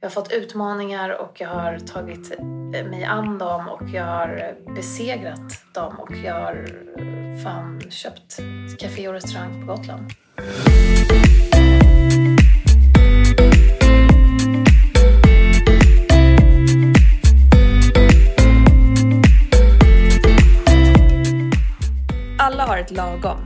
jag 0.00 0.08
har 0.08 0.14
fått 0.14 0.32
utmaningar 0.32 1.10
och 1.10 1.40
jag 1.40 1.48
har 1.48 1.78
tagit 1.78 2.38
eh, 2.74 2.86
mig 2.86 3.04
an 3.04 3.38
dem 3.38 3.68
och 3.68 3.88
jag 3.88 4.04
har 4.04 4.56
eh, 4.68 4.74
besegrat 4.74 5.74
dem 5.74 6.00
och 6.00 6.12
jag 6.24 6.34
har 6.34 6.84
eh, 6.98 7.42
fan 7.44 7.80
köpt 7.90 8.36
café 8.78 9.08
och 9.08 9.14
restaurang 9.14 9.60
på 9.60 9.72
Gotland. 9.72 10.10
Alla 22.38 22.66
har 22.66 22.78
ett 22.78 22.90
lagom. 22.90 23.38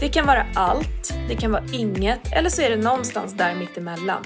Det 0.00 0.08
kan 0.08 0.26
vara 0.26 0.46
allt, 0.54 1.14
det 1.28 1.34
kan 1.36 1.52
vara 1.52 1.64
inget 1.72 2.32
eller 2.32 2.50
så 2.50 2.62
är 2.62 2.70
det 2.70 2.76
någonstans 2.76 3.32
där 3.32 3.54
mittemellan. 3.54 4.24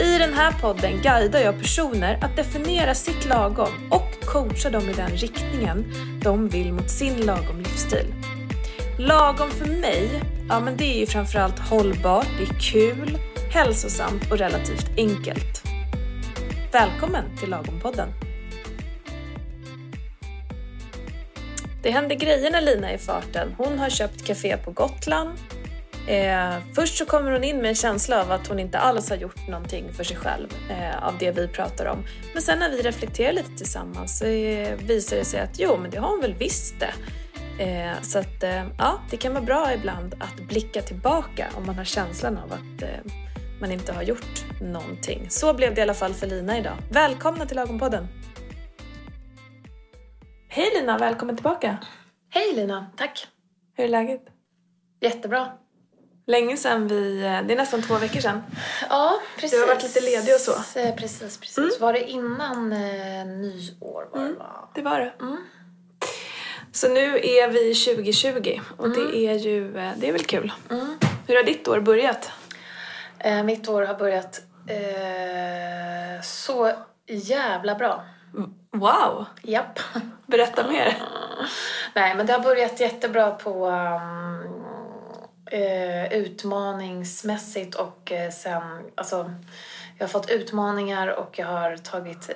I 0.00 0.18
den 0.18 0.32
här 0.32 0.52
podden 0.60 1.02
guidar 1.02 1.40
jag 1.40 1.58
personer 1.58 2.18
att 2.22 2.36
definiera 2.36 2.94
sitt 2.94 3.28
lagom 3.28 3.68
och 3.90 4.24
coachar 4.24 4.70
dem 4.70 4.88
i 4.88 4.92
den 4.92 5.10
riktningen 5.10 5.84
de 6.22 6.48
vill 6.48 6.72
mot 6.72 6.90
sin 6.90 7.16
lagom 7.16 7.58
livsstil. 7.58 8.14
Lagom 8.98 9.50
för 9.50 9.66
mig, 9.66 10.22
ja 10.48 10.60
men 10.60 10.76
det 10.76 10.84
är 10.84 11.00
ju 11.00 11.06
framförallt 11.06 11.58
hållbart, 11.58 12.26
det 12.38 12.44
är 12.44 12.60
kul, 12.60 13.18
hälsosamt 13.50 14.30
och 14.30 14.38
relativt 14.38 14.90
enkelt. 14.96 15.62
Välkommen 16.72 17.36
till 17.36 17.48
Lagom-podden! 17.48 18.08
Det 21.82 21.90
händer 21.90 22.16
grejer 22.16 22.50
när 22.50 22.60
Lina 22.60 22.90
är 22.90 22.94
i 22.94 22.98
farten. 22.98 23.54
Hon 23.58 23.78
har 23.78 23.90
köpt 23.90 24.26
café 24.26 24.56
på 24.56 24.70
Gotland. 24.70 25.38
Eh, 26.08 26.54
först 26.74 26.98
så 26.98 27.04
kommer 27.06 27.32
hon 27.32 27.44
in 27.44 27.56
med 27.56 27.68
en 27.68 27.74
känsla 27.74 28.22
av 28.22 28.32
att 28.32 28.46
hon 28.46 28.58
inte 28.58 28.78
alls 28.78 29.10
har 29.10 29.16
gjort 29.16 29.48
någonting 29.48 29.92
för 29.92 30.04
sig 30.04 30.16
själv 30.16 30.48
eh, 30.70 31.06
av 31.06 31.18
det 31.18 31.30
vi 31.30 31.48
pratar 31.48 31.86
om. 31.86 32.04
Men 32.32 32.42
sen 32.42 32.58
när 32.58 32.70
vi 32.70 32.82
reflekterar 32.82 33.32
lite 33.32 33.56
tillsammans 33.56 34.18
så 34.18 34.26
eh, 34.26 34.76
visar 34.76 35.16
det 35.16 35.24
sig 35.24 35.40
att 35.40 35.58
jo, 35.58 35.76
men 35.76 35.90
det 35.90 35.98
har 35.98 36.08
hon 36.08 36.20
väl 36.20 36.34
visst 36.34 36.74
det. 36.80 36.94
Eh, 37.58 38.02
så 38.02 38.18
att 38.18 38.42
eh, 38.42 38.64
ja, 38.78 39.00
det 39.10 39.16
kan 39.16 39.34
vara 39.34 39.44
bra 39.44 39.74
ibland 39.74 40.14
att 40.20 40.48
blicka 40.48 40.82
tillbaka 40.82 41.48
om 41.56 41.66
man 41.66 41.74
har 41.74 41.84
känslan 41.84 42.38
av 42.38 42.52
att 42.52 42.82
eh, 42.82 43.12
man 43.60 43.72
inte 43.72 43.92
har 43.92 44.02
gjort 44.02 44.44
någonting. 44.60 45.26
Så 45.30 45.54
blev 45.54 45.74
det 45.74 45.78
i 45.78 45.82
alla 45.82 45.94
fall 45.94 46.14
för 46.14 46.26
Lina 46.26 46.58
idag. 46.58 46.76
Välkomna 46.90 47.46
till 47.46 47.56
Lagompodden! 47.56 48.08
Hej 50.48 50.70
Lina, 50.74 50.98
välkommen 50.98 51.36
tillbaka! 51.36 51.78
Hej 52.30 52.54
Lina, 52.54 52.86
tack! 52.96 53.26
Hur 53.76 53.84
är 53.84 53.88
läget? 53.88 54.22
Jättebra. 55.00 55.52
Länge 56.26 56.56
sedan 56.56 56.88
vi, 56.88 57.20
det 57.20 57.52
är 57.52 57.56
nästan 57.56 57.82
två 57.82 57.94
veckor 57.94 58.20
sedan. 58.20 58.42
Ja, 58.90 59.20
precis. 59.34 59.50
Du 59.50 59.60
har 59.60 59.66
varit 59.66 59.82
lite 59.82 60.00
ledig 60.00 60.34
och 60.34 60.40
så. 60.40 60.78
Eh, 60.80 60.94
Precis, 60.94 61.38
precis. 61.38 61.80
Var 61.80 61.92
det 61.92 62.10
innan 62.10 62.72
eh, 62.72 63.26
nyår? 63.26 64.08
Var 64.12 64.24
det, 64.24 64.32
va? 64.32 64.68
Det 64.74 64.82
var 64.82 65.00
det. 65.00 65.12
Mm. 65.20 65.36
Så 66.72 66.88
nu 66.88 67.18
är 67.18 67.48
vi 67.48 67.74
2020 67.74 68.60
och 68.76 68.90
det 68.90 69.26
är 69.26 69.34
ju, 69.34 69.78
eh, 69.78 69.90
det 69.96 70.08
är 70.08 70.12
väl 70.12 70.24
kul. 70.24 70.52
Mm. 70.70 70.98
Hur 71.26 71.36
har 71.36 71.42
ditt 71.42 71.68
år 71.68 71.80
börjat? 71.80 72.30
Eh, 73.18 73.42
mitt 73.42 73.68
år 73.68 73.82
har 73.82 73.94
börjat 73.94 74.40
eh, 74.68 76.22
så 76.22 76.72
jävla 77.06 77.74
bra. 77.74 78.04
Wow! 78.72 79.24
Japp. 79.42 79.78
Berätta 80.26 80.66
mer. 80.68 81.02
Nej, 81.94 82.14
men 82.14 82.26
det 82.26 82.32
har 82.32 82.40
börjat 82.40 82.80
jättebra 82.80 83.30
på 83.30 83.66
um, 83.68 84.53
eh, 85.50 86.12
utmaningsmässigt 86.12 87.74
och 87.74 88.12
eh, 88.12 88.30
sen, 88.30 88.62
alltså, 88.94 89.30
jag 89.98 90.04
har 90.04 90.08
fått 90.08 90.30
utmaningar 90.30 91.08
och 91.08 91.38
jag 91.38 91.46
har 91.46 91.76
tagit 91.76 92.30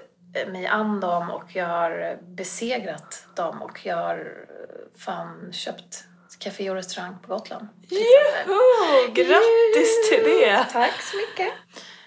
mig 0.47 0.67
an 0.67 1.01
dem 1.01 1.31
och 1.31 1.45
jag 1.57 1.67
har 1.67 2.19
besegrat 2.23 3.27
dem 3.35 3.63
och 3.63 3.81
jag 3.87 3.97
har 3.97 4.47
eh, 4.51 4.99
fan 5.01 5.53
köpt 5.53 6.05
café 6.39 6.71
och 6.71 6.77
restaurang 6.77 7.17
på 7.23 7.35
Gotland. 7.35 7.69
Joho! 7.89 9.13
Grattis 9.15 10.09
till 10.11 10.25
det! 10.25 10.65
Tack 10.73 11.03
så 11.03 11.17
mycket. 11.17 11.53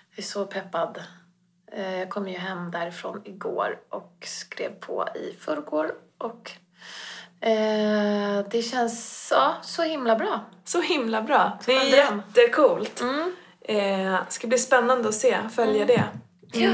Jag 0.10 0.18
är 0.20 0.22
så 0.22 0.46
peppad. 0.46 1.04
Eh, 1.72 2.00
Jag 2.00 2.10
kom 2.10 2.28
ju 2.28 2.38
hem 2.38 2.72
därifrån 2.72 3.22
igår 3.26 3.80
och 3.90 4.18
skrev 4.26 4.70
på 4.80 5.08
i 5.16 5.36
förrgår 5.40 5.94
och 6.18 6.52
eh, 7.42 8.46
det 8.52 8.62
känns 8.62 9.28
ja, 9.36 9.54
så 9.62 9.84
himla 9.84 10.16
bra. 10.16 10.40
Så 10.66 10.82
himla 10.82 11.22
bra. 11.22 11.60
Det 11.66 11.76
är 11.76 11.86
jättecoolt. 11.86 13.02
Mm. 13.02 13.36
Eh, 13.62 14.20
ska 14.30 14.48
bli 14.48 14.58
spännande 14.58 15.10
att 15.10 15.16
se, 15.16 15.38
följa 15.56 15.86
det. 15.86 16.04
Ja. 16.54 16.72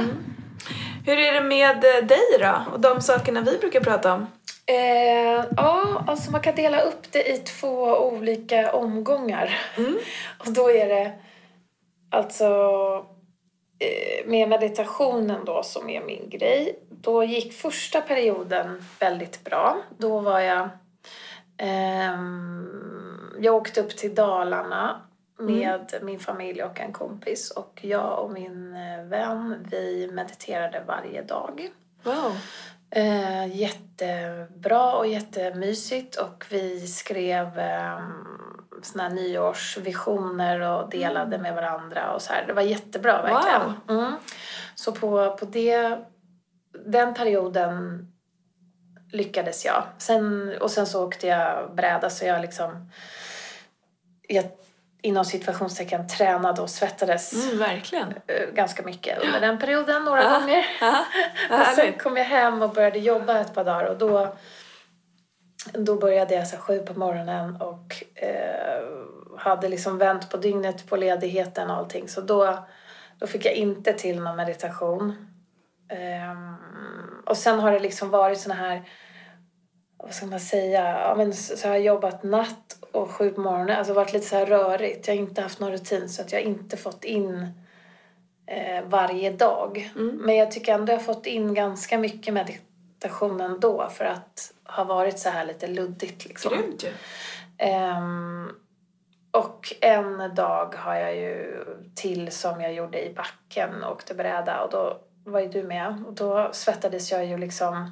Hur 1.05 1.17
är 1.17 1.33
det 1.33 1.41
med 1.41 1.75
eh, 1.75 2.05
dig 2.05 2.39
då? 2.39 2.61
Och 2.73 2.79
de 2.79 3.01
sakerna 3.01 3.41
vi 3.41 3.57
brukar 3.57 3.79
prata 3.79 4.13
om? 4.13 4.27
Eh, 4.65 5.45
ja, 5.57 6.03
alltså 6.07 6.31
man 6.31 6.41
kan 6.41 6.55
dela 6.55 6.81
upp 6.81 7.11
det 7.11 7.33
i 7.33 7.37
två 7.37 7.97
olika 7.97 8.71
omgångar. 8.71 9.59
Och 10.37 10.51
då 10.51 10.71
är 10.71 10.87
det 10.87 11.11
alltså 12.11 12.47
med 14.25 14.49
meditationen 14.49 15.45
då 15.45 15.63
som 15.63 15.89
är 15.89 16.01
min 16.01 16.29
grej. 16.29 16.79
Då 16.89 17.23
gick 17.23 17.53
första 17.53 18.01
perioden 18.01 18.83
väldigt 18.99 19.43
bra. 19.43 19.77
Då 19.97 20.19
var 20.19 20.39
jag... 20.39 20.69
ehm, 21.57 23.37
jag 23.39 23.55
åkte 23.55 23.81
upp 23.81 23.97
till 23.97 24.15
Dalarna 24.15 25.01
med 25.39 25.93
min 26.01 26.19
familj 26.19 26.63
och 26.63 26.79
en 26.79 26.93
kompis. 26.93 27.51
Och 27.51 27.79
jag 27.81 28.23
och 28.23 28.31
min 28.31 28.75
eh, 28.75 29.03
vän, 29.03 29.67
vi 29.71 30.09
mediterade 30.11 30.83
varje 30.87 31.21
dag. 31.21 31.69
Wow. 32.03 32.37
Eh, 32.89 33.55
jättebra 33.57 34.95
och 34.95 35.07
jättemysigt 35.07 36.15
och 36.15 36.45
vi 36.49 36.87
skrev 36.87 37.59
eh, 37.59 37.99
såna 38.81 39.09
nyårsvisioner 39.09 40.59
och 40.59 40.89
delade 40.89 41.37
med 41.37 41.55
varandra 41.55 42.13
och 42.13 42.21
så 42.21 42.33
här. 42.33 42.47
Det 42.47 42.53
var 42.53 42.61
jättebra 42.61 43.21
verkligen. 43.21 43.99
Mm. 43.99 44.13
Så 44.75 44.91
på, 44.91 45.37
på 45.39 45.45
det, 45.45 45.99
den 46.85 47.13
perioden 47.13 48.07
lyckades 49.11 49.65
jag. 49.65 49.83
Sen, 49.97 50.55
och 50.61 50.71
sen 50.71 50.87
så 50.87 51.05
åkte 51.05 51.27
jag 51.27 51.75
bräda 51.75 52.09
så 52.09 52.25
jag 52.25 52.41
liksom 52.41 52.91
jag, 54.27 54.45
inom 55.01 55.25
situationstecken 55.25 56.07
tränade 56.07 56.61
och 56.61 56.69
svettades 56.69 57.33
Mm, 57.45 57.57
verkligen. 57.59 58.13
eh, 58.27 58.49
ganska 58.53 58.83
mycket 58.83 59.23
under 59.23 59.39
den 59.41 59.59
perioden, 59.59 60.03
några 60.05 60.23
Ja. 60.23 60.39
gånger. 60.39 60.65
Vad 61.49 61.59
Och 61.61 61.65
sen 61.67 61.93
kom 61.93 62.17
jag 62.17 62.25
hem 62.25 62.61
och 62.61 62.69
började 62.73 62.99
jobba 62.99 63.39
ett 63.39 63.53
par 63.53 63.63
dagar 63.63 63.83
och 63.85 63.97
då, 63.97 64.35
då 65.73 65.95
började 65.95 66.35
jag 66.35 66.47
så 66.47 66.57
sju 66.57 66.79
på 66.79 66.93
morgonen 66.99 67.61
och 67.61 68.03
eh, 68.15 68.83
hade 69.37 69.69
liksom 69.69 69.97
vänt 69.97 70.29
på 70.29 70.37
dygnet 70.37 70.89
på 70.89 70.95
ledigheten 70.95 71.69
och 71.69 71.77
allting. 71.77 72.07
Så 72.09 72.21
då, 72.21 72.67
då 73.19 73.27
fick 73.27 73.45
jag 73.45 73.53
inte 73.53 73.93
till 73.93 74.19
någon 74.21 74.35
meditation. 74.35 75.27
Ehm, 75.89 76.55
och 77.25 77.37
sen 77.37 77.59
har 77.59 77.71
det 77.71 77.79
liksom 77.79 78.09
varit 78.09 78.39
såna 78.39 78.55
här, 78.55 78.83
vad 80.07 80.15
ska 80.15 80.25
man 80.25 80.39
säga, 80.39 80.99
ja, 80.99 81.15
men 81.15 81.33
så 81.33 81.67
har 81.67 81.75
jag 81.75 81.83
jobbat 81.83 82.23
natt 82.23 82.77
och 82.91 83.11
sju 83.11 83.29
på 83.29 83.41
morgonen. 83.41 83.77
Alltså 83.77 83.93
varit 83.93 84.13
lite 84.13 84.25
så 84.25 84.35
här 84.35 84.45
rörigt. 84.45 85.07
Jag 85.07 85.15
har 85.15 85.19
inte 85.21 85.41
haft 85.41 85.59
någon 85.59 85.71
rutin 85.71 86.09
så 86.09 86.21
att 86.21 86.31
jag 86.31 86.41
inte 86.41 86.77
fått 86.77 87.03
in 87.03 87.47
eh, 88.45 88.83
varje 88.85 89.31
dag. 89.31 89.91
Men 89.95 90.35
jag 90.35 90.51
tycker 90.51 90.73
ändå 90.73 90.93
jag 90.93 90.99
har 90.99 91.03
fått 91.03 91.25
in 91.25 91.53
ganska 91.53 91.97
mycket 91.97 92.33
meditation 92.33 93.41
ändå 93.41 93.89
för 93.89 94.05
att 94.05 94.53
ha 94.63 94.83
varit 94.83 95.19
så 95.19 95.29
här 95.29 95.45
lite 95.45 95.67
luddigt 95.67 96.25
liksom. 96.25 96.51
Grymt 96.51 96.83
ju. 96.83 96.89
Ehm, 97.57 98.51
och 99.31 99.73
en 99.81 100.35
dag 100.35 100.75
har 100.75 100.95
jag 100.95 101.15
ju 101.15 101.65
till 101.95 102.31
som 102.31 102.61
jag 102.61 102.73
gjorde 102.73 103.05
i 103.05 103.13
backen 103.13 103.83
och 103.83 103.91
åkte 103.91 104.13
bräda 104.13 104.63
och 104.63 104.71
då 104.71 104.99
var 105.23 105.39
ju 105.39 105.47
du 105.47 105.63
med 105.63 106.03
och 106.07 106.13
då 106.13 106.49
svettades 106.53 107.11
jag 107.11 107.25
ju 107.25 107.37
liksom 107.37 107.91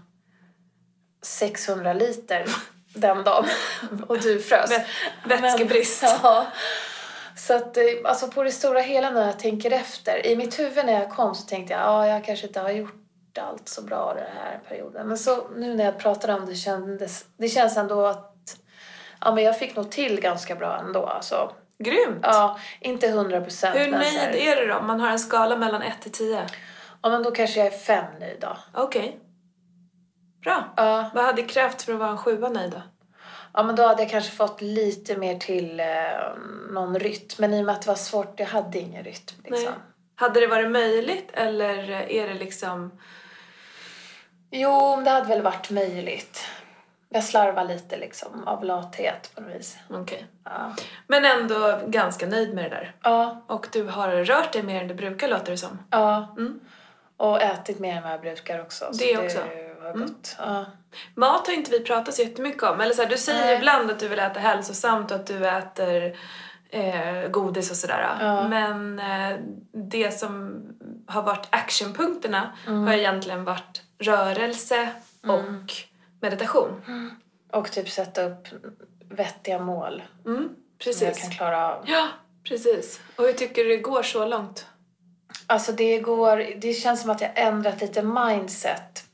600 1.26 1.94
liter 1.94 2.46
den 2.94 3.24
dagen 3.24 3.46
och 4.08 4.20
du 4.20 4.42
frös. 4.42 4.72
Vä- 4.72 4.84
vätskebrist. 5.26 6.02
Men, 6.02 6.12
ja. 6.24 6.46
Så 7.38 7.56
att, 7.56 7.78
eh, 7.78 7.84
alltså 8.04 8.28
på 8.28 8.44
det 8.44 8.52
stora 8.52 8.80
hela 8.80 9.10
när 9.10 9.26
jag 9.26 9.40
tänker 9.40 9.72
efter, 9.72 10.26
i 10.26 10.36
mitt 10.36 10.60
huvud 10.60 10.86
när 10.86 10.94
jag 10.94 11.10
kom 11.10 11.36
så 11.36 11.48
tänkte 11.48 11.74
jag, 11.74 11.82
ja, 11.82 11.86
ah, 11.90 12.08
jag 12.08 12.26
kanske 12.26 12.48
inte 12.48 12.60
har 12.60 12.70
gjort 12.70 13.38
allt 13.40 13.70
så 13.70 13.82
bra 13.82 14.14
den 14.14 14.38
här 14.38 14.60
perioden. 14.70 15.08
Men 15.08 15.18
så 15.18 15.48
nu 15.56 15.76
när 15.76 15.86
jag 15.86 16.00
pratar 16.00 16.40
om 16.40 16.46
det 16.46 16.56
kändes, 16.56 17.26
det 17.38 17.50
känns 17.50 17.78
ändå 17.78 18.06
att, 18.06 18.58
ja 19.22 19.36
men 19.36 19.44
jag 19.44 19.60
fick 19.60 19.76
nog 19.76 19.92
till 19.92 20.22
ganska 20.22 20.56
bra 20.56 20.78
ändå 20.80 21.06
alltså. 21.06 21.52
Grymt! 21.84 22.20
Ja, 22.24 22.60
inte 22.80 23.10
hundra 23.10 23.42
procent. 23.42 23.76
Hur 23.78 23.92
nöjd 23.92 24.36
är 24.36 24.56
du 24.56 24.68
då? 24.68 24.76
Om 24.76 24.88
man 24.88 25.00
har 25.00 25.10
en 25.10 25.20
skala 25.20 25.58
mellan 25.58 25.82
1 25.82 26.02
till 26.02 26.12
10? 26.12 26.46
Ja, 27.02 27.10
men 27.10 27.24
då 27.24 27.32
kanske 27.32 27.60
jag 27.60 27.68
är 27.68 27.78
fem 27.78 28.06
nöjd 28.20 28.38
då. 28.42 28.58
Okej. 28.74 29.20
Bra. 30.46 30.64
Ja, 30.78 31.10
Vad 31.14 31.24
hade 31.26 31.42
krävts 31.42 31.86
för 31.86 31.94
att 31.94 32.00
vara 32.00 32.10
en 32.10 32.18
sjua 32.18 32.50
nöjd 32.50 32.72
då? 32.72 32.82
ja, 33.54 33.64
men 33.64 33.76
då 33.76 33.88
hade 33.88 34.02
jag 34.02 34.12
kanske 34.12 34.32
fått 34.32 34.62
lite 34.62 35.18
mer 35.18 35.40
till 35.40 35.80
eh, 35.80 35.86
någon 36.72 37.00
rytm. 37.00 37.36
Men 37.38 37.54
i 37.54 37.62
och 37.62 37.66
med 37.66 37.76
att 37.76 37.82
det 37.82 37.88
var 37.88 37.96
svårt, 37.96 38.40
jag 38.40 38.48
hade 38.48 38.80
ingen 38.80 39.04
rytm 39.04 39.42
liksom. 39.44 39.74
Hade 40.16 40.40
det 40.40 40.48
varit 40.48 40.72
möjligt 40.72 41.30
eller 41.34 41.90
är 41.92 42.28
det 42.28 42.34
liksom... 42.34 42.92
Jo, 44.52 45.02
det 45.04 45.10
hade 45.10 45.28
väl 45.28 45.42
varit 45.42 45.70
möjligt. 45.70 46.48
Jag 47.10 47.24
slarvar 47.24 47.64
lite 47.64 47.98
liksom 47.98 48.48
av 48.48 48.64
lathet 48.64 49.32
på 49.36 49.42
något 49.42 49.56
vis. 49.56 49.78
Okej. 49.90 50.26
Ja. 50.44 50.76
Men 51.08 51.26
ändå 51.26 51.80
ganska 51.88 52.26
nöjd 52.28 52.54
med 52.56 52.64
det 52.64 52.70
där. 52.70 52.96
Ja, 53.04 53.46
Och 53.48 53.68
du 53.72 53.84
har 53.84 54.10
rört 54.10 54.54
dig 54.54 54.64
mer 54.64 54.82
än 54.82 54.88
du 54.88 54.94
brukar 54.94 55.28
låter 55.28 55.52
det 55.52 55.58
som. 55.58 55.80
ja. 55.92 56.36
Mm. 56.38 56.60
Och 57.18 57.42
ätit 57.42 57.80
mer 57.80 57.96
än 57.98 58.04
vad 58.04 58.12
jag 58.12 58.22
brukar 58.22 58.62
också. 58.62 58.86
så 58.94 59.00
Det 59.00 59.14
också. 59.90 60.00
har 60.00 60.08
gått. 60.08 60.36
Ja. 60.40 60.66
Mat 61.16 61.48
har 61.48 61.54
inte 61.54 61.72
vi 61.72 61.80
pratat 61.80 62.14
så 62.16 62.22
jättemycket 62.22 62.64
om. 62.64 62.82
Eller 62.82 62.94
så 62.94 63.02
här, 63.02 63.10
du 63.10 63.18
säger 63.18 63.46
Nej. 63.46 63.58
ibland 63.58 63.92
att 63.92 64.00
du 64.00 64.08
vill 64.08 64.20
äta 64.20 64.40
hälsosamt 64.40 65.12
och 65.12 65.18
att 65.18 65.28
du 65.28 65.48
äter 65.48 66.18
eh, 66.70 67.28
godis 67.30 67.72
och 67.72 67.78
sådär. 67.78 68.18
Ja. 68.20 68.48
Men 68.48 69.00
eh, 69.00 69.38
det 69.72 70.12
som 70.20 70.62
har 71.08 71.22
varit 71.24 71.48
actionpunkterna 71.50 72.52
Mm. 72.68 72.84
har 72.88 72.94
egentligen 72.94 73.44
varit 73.44 73.82
rörelse 74.00 74.90
och 75.24 75.74
meditation. 76.22 76.82
Och 77.52 77.72
typ 77.72 77.90
sätta 77.90 78.24
upp 78.24 78.48
vettiga 79.10 79.60
mål 79.60 80.04
Mm, 80.26 80.38
som 80.38 80.46
jag 80.46 80.80
precis. 80.84 81.22
kan 81.22 81.32
klara 81.32 81.74
av. 81.76 81.84
Ja, 81.88 82.08
precis. 82.44 83.00
Och 83.16 83.24
hur 83.26 83.34
tycker 83.34 83.64
du 83.64 83.70
det 83.70 83.78
går 83.78 84.04
så 84.04 84.26
långt? 84.26 84.66
Alltså 85.48 85.72
det 85.72 86.00
går, 86.00 86.38
det 86.62 86.74
känns 86.74 87.02
som 87.02 87.10
att 87.10 87.22
jag 87.22 87.32
ändrat 87.36 87.82
lite 87.82 88.02
mindset. 88.02 89.05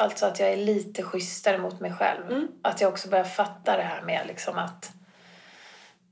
Alltså 0.00 0.26
att 0.26 0.40
jag 0.40 0.52
är 0.52 0.56
lite 0.56 1.02
schysstare 1.02 1.58
mot 1.58 1.80
mig 1.80 1.92
själv. 1.92 2.30
Mm. 2.30 2.48
Att 2.62 2.80
jag 2.80 2.92
också 2.92 3.08
börjar 3.08 3.24
fatta 3.24 3.76
det 3.76 3.82
här 3.82 4.02
med 4.02 4.26
liksom 4.26 4.58
att 4.58 4.92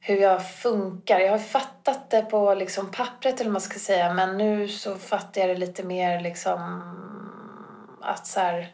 hur 0.01 0.17
jag 0.17 0.51
funkar. 0.51 1.21
Jag 1.21 1.31
har 1.31 1.39
fattat 1.39 2.11
det 2.11 2.23
på 2.23 2.55
liksom 2.55 2.91
pappret 2.91 3.35
eller 3.35 3.45
vad 3.45 3.53
man 3.53 3.61
ska 3.61 3.79
säga 3.79 4.15
men 4.15 4.39
nu 4.39 4.69
så 4.69 4.95
fattar 4.95 5.41
jag 5.41 5.51
det 5.51 5.55
lite 5.55 5.83
mer 5.83 6.21
liksom 6.21 6.83
att 8.03 8.27
så 8.27 8.41
här, 8.41 8.73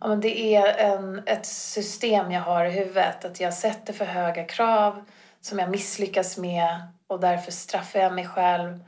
ja, 0.00 0.08
men 0.08 0.20
det 0.20 0.54
är 0.56 0.92
en, 0.92 1.22
ett 1.26 1.46
system 1.46 2.30
jag 2.30 2.42
har 2.42 2.64
i 2.64 2.70
huvudet. 2.70 3.24
Att 3.24 3.40
jag 3.40 3.54
sätter 3.54 3.92
för 3.92 4.04
höga 4.04 4.44
krav 4.44 5.04
som 5.40 5.58
jag 5.58 5.70
misslyckas 5.70 6.38
med 6.38 6.82
och 7.06 7.20
därför 7.20 7.52
straffar 7.52 7.98
jag 7.98 8.14
mig 8.14 8.26
själv. 8.26 8.84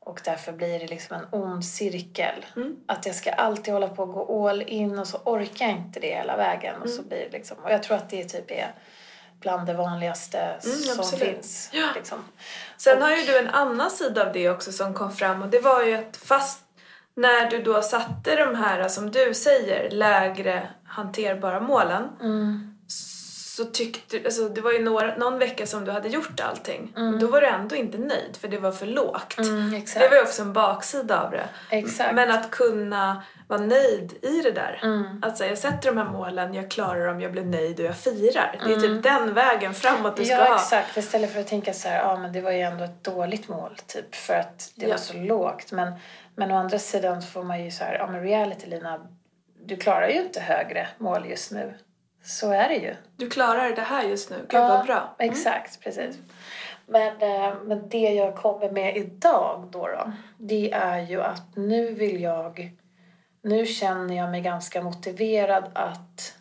Och 0.00 0.20
därför 0.24 0.52
blir 0.52 0.78
det 0.78 0.86
liksom 0.86 1.16
en 1.16 1.26
ond 1.40 1.64
cirkel. 1.64 2.46
Mm. 2.56 2.76
Att 2.86 3.06
jag 3.06 3.14
ska 3.14 3.30
alltid 3.32 3.74
hålla 3.74 3.88
på 3.88 4.02
och 4.02 4.12
gå 4.12 4.48
all 4.48 4.62
in 4.62 4.98
och 4.98 5.06
så 5.06 5.18
orkar 5.24 5.66
jag 5.66 5.76
inte 5.76 6.00
det 6.00 6.14
hela 6.14 6.36
vägen. 6.36 6.74
Och, 6.80 6.86
Mm. 6.86 6.96
så 6.96 7.02
blir 7.02 7.18
det 7.18 7.30
liksom, 7.32 7.56
och 7.64 7.70
jag 7.70 7.82
tror 7.82 7.96
att 7.96 8.10
det 8.10 8.24
typ 8.24 8.50
är 8.50 8.74
bland 9.40 9.66
det 9.66 9.74
vanligaste 9.74 10.56
som 10.60 10.70
Mm, 10.72 11.00
absolut. 11.00 11.24
finns. 11.28 11.70
Ja. 11.72 11.86
Liksom. 11.94 12.18
Sen 12.76 13.02
har 13.02 13.10
ju 13.10 13.22
du 13.22 13.38
en 13.38 13.48
annan 13.48 13.90
sida 13.90 14.26
av 14.26 14.32
det 14.32 14.50
också 14.50 14.72
som 14.72 14.94
kom 14.94 15.12
fram 15.12 15.42
och 15.42 15.48
det 15.48 15.60
var 15.60 15.82
ju 15.82 15.94
att 15.94 16.16
fast 16.16 16.60
när 17.14 17.50
du 17.50 17.62
då 17.62 17.82
satte 17.82 18.36
de 18.36 18.54
här, 18.54 18.88
som 18.88 19.10
du 19.10 19.34
säger, 19.34 19.90
lägre 19.90 20.68
hanterbara 20.84 21.60
målen 21.60 22.08
Mm. 22.20 22.76
Så 23.64 23.70
tyckte 23.70 24.16
alltså 24.24 24.48
det 24.48 24.60
var 24.60 24.72
ju 24.72 24.82
några, 24.84 25.16
någon 25.16 25.38
vecka 25.38 25.66
som 25.66 25.84
du 25.84 25.90
hade 25.90 26.08
gjort 26.08 26.40
allting. 26.40 26.92
Mm. 26.96 27.18
Då 27.18 27.26
var 27.26 27.40
du 27.40 27.46
ändå 27.46 27.76
inte 27.76 27.98
nöjd 27.98 28.36
för 28.40 28.48
det 28.48 28.58
var 28.58 28.72
för 28.72 28.86
lågt. 28.86 29.38
Mm, 29.38 29.70
Det 29.94 30.08
var 30.08 30.16
ju 30.16 30.22
också 30.22 30.42
en 30.42 30.52
baksida 30.52 31.22
av 31.22 31.30
det. 31.30 31.48
Exakt. 31.70 32.14
Men 32.14 32.30
att 32.30 32.50
kunna 32.50 33.22
vara 33.48 33.60
nöjd 33.60 34.12
i 34.24 34.40
det 34.42 34.50
där. 34.50 34.80
Mm. 34.82 35.36
Säga, 35.36 35.50
jag 35.50 35.58
sätter 35.58 35.88
de 35.92 35.96
här 35.98 36.04
målen, 36.12 36.54
jag 36.54 36.70
klarar 36.70 37.06
dem, 37.06 37.20
jag 37.20 37.32
blir 37.32 37.44
nöjd 37.44 37.80
och 37.80 37.86
jag 37.86 37.96
firar. 37.96 38.60
Det 38.66 38.72
är 38.72 38.80
typ 38.80 39.02
den 39.02 39.34
vägen 39.34 39.74
framåt 39.74 40.16
du 40.16 40.24
ska 40.24 40.34
Mm. 40.34 40.46
ja, 40.46 40.52
ha. 40.52 40.60
exakt. 40.60 40.96
Istället 40.96 41.32
för 41.32 41.40
att 41.40 41.46
tänka 41.48 41.72
så 41.72 41.88
här, 41.88 41.98
ja 41.98 42.16
men 42.16 42.32
det 42.32 42.40
var 42.40 42.50
ju 42.52 42.60
ändå 42.60 42.84
ett 42.84 43.04
dåligt 43.04 43.48
mål 43.48 43.76
typ 43.86 44.14
för 44.14 44.34
att 44.34 44.72
det 44.74 44.84
Ja. 44.86 44.90
var 44.90 44.96
så 44.98 45.14
lågt. 45.16 45.72
Men, 45.72 45.92
men 46.36 46.50
å 46.50 46.56
andra 46.56 46.78
sidan 46.78 47.22
så 47.22 47.28
får 47.28 47.42
man 47.42 47.64
ju 47.64 47.70
så 47.70 47.84
här, 47.84 47.94
ja 47.94 48.06
men 48.06 48.22
reality 48.22 48.66
Lina, 48.66 49.00
du 49.64 49.76
klarar 49.76 50.08
ju 50.08 50.20
inte 50.22 50.40
högre 50.40 50.88
mål 50.98 51.26
just 51.30 51.50
nu. 51.52 51.74
Så 52.22 52.50
är 52.52 52.68
det 52.68 52.74
ju. 52.76 52.94
Du 53.16 53.30
klarar 53.30 53.76
det 53.76 53.82
här 53.82 54.04
just 54.04 54.30
nu, 54.30 54.36
gud 54.48 54.60
vad 54.60 54.86
bra. 54.86 55.16
Mm. 55.18 55.32
Exakt, 55.32 55.80
precis. 55.80 56.18
Men, 56.86 57.22
eh, 57.22 57.54
men 57.64 57.88
det 57.88 58.10
jag 58.10 58.36
kommer 58.36 58.70
med 58.70 58.96
idag 58.96 59.68
då, 59.70 59.88
då, 59.88 60.12
det 60.38 60.72
är 60.72 61.00
ju 61.00 61.22
att 61.22 61.56
nu 61.56 61.92
vill 61.92 62.20
jag, 62.20 62.72
nu 63.42 63.66
känner 63.66 64.16
jag 64.16 64.30
mig 64.30 64.40
ganska 64.40 64.82
motiverad 64.82 65.64
att, 65.74 66.34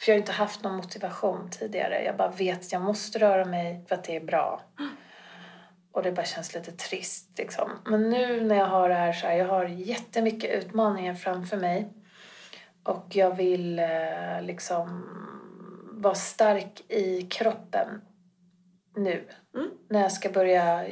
för 0.00 0.12
jag 0.12 0.14
har 0.14 0.18
inte 0.20 0.32
haft 0.32 0.62
någon 0.62 0.76
motivation 0.76 1.50
tidigare. 1.50 2.04
Jag 2.04 2.16
bara 2.16 2.30
vet 2.30 2.60
att 2.60 2.72
jag 2.72 2.82
måste 2.82 3.18
röra 3.18 3.44
mig 3.44 3.84
för 3.88 3.94
att 3.94 4.04
det 4.04 4.16
är 4.16 4.24
bra. 4.24 4.60
Och 5.92 6.02
det 6.02 6.12
bara 6.12 6.26
känns 6.26 6.54
lite 6.54 6.72
trist 6.72 7.38
liksom. 7.38 7.70
Men 7.84 8.10
nu 8.10 8.44
när 8.44 8.56
jag 8.56 8.66
har 8.66 8.88
det 8.88 8.94
här 8.94 9.12
så 9.12 9.26
här, 9.26 9.34
jag 9.34 9.48
har 9.48 9.64
jättemycket 9.64 10.50
utmaningar 10.50 11.14
framför 11.14 11.56
mig. 11.56 11.88
Och 12.82 13.06
jag 13.08 13.36
vill 13.36 13.78
eh, 13.78 14.42
liksom 14.42 15.04
vara 15.90 16.14
stark 16.14 16.80
i 16.88 17.22
kroppen 17.22 18.00
nu. 18.96 19.28
Mm. 19.54 19.70
När 19.88 20.00
jag 20.00 20.12
ska 20.12 20.30
börja, 20.30 20.86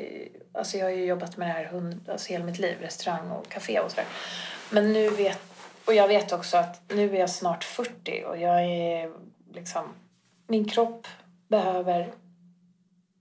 alltså 0.52 0.76
jag 0.78 0.84
har 0.84 0.90
ju 0.90 1.04
jobbat 1.04 1.36
med 1.36 1.48
det 1.48 1.52
här 1.52 1.64
hund, 1.64 2.08
alltså 2.08 2.32
hela 2.32 2.44
mitt 2.44 2.58
liv, 2.58 2.76
restaurang 2.80 3.30
och 3.30 3.48
café 3.48 3.80
och 3.80 3.90
sådär. 3.90 4.06
Men 4.70 4.92
nu 4.92 5.10
vet, 5.10 5.40
och 5.86 5.94
jag 5.94 6.08
vet 6.08 6.32
också 6.32 6.56
att 6.56 6.82
nu 6.88 7.14
är 7.14 7.20
jag 7.20 7.30
snart 7.30 7.64
40 7.64 8.24
och 8.26 8.38
jag 8.38 8.64
är 8.64 9.12
liksom, 9.52 9.84
min 10.46 10.68
kropp 10.68 11.06
behöver, 11.48 12.12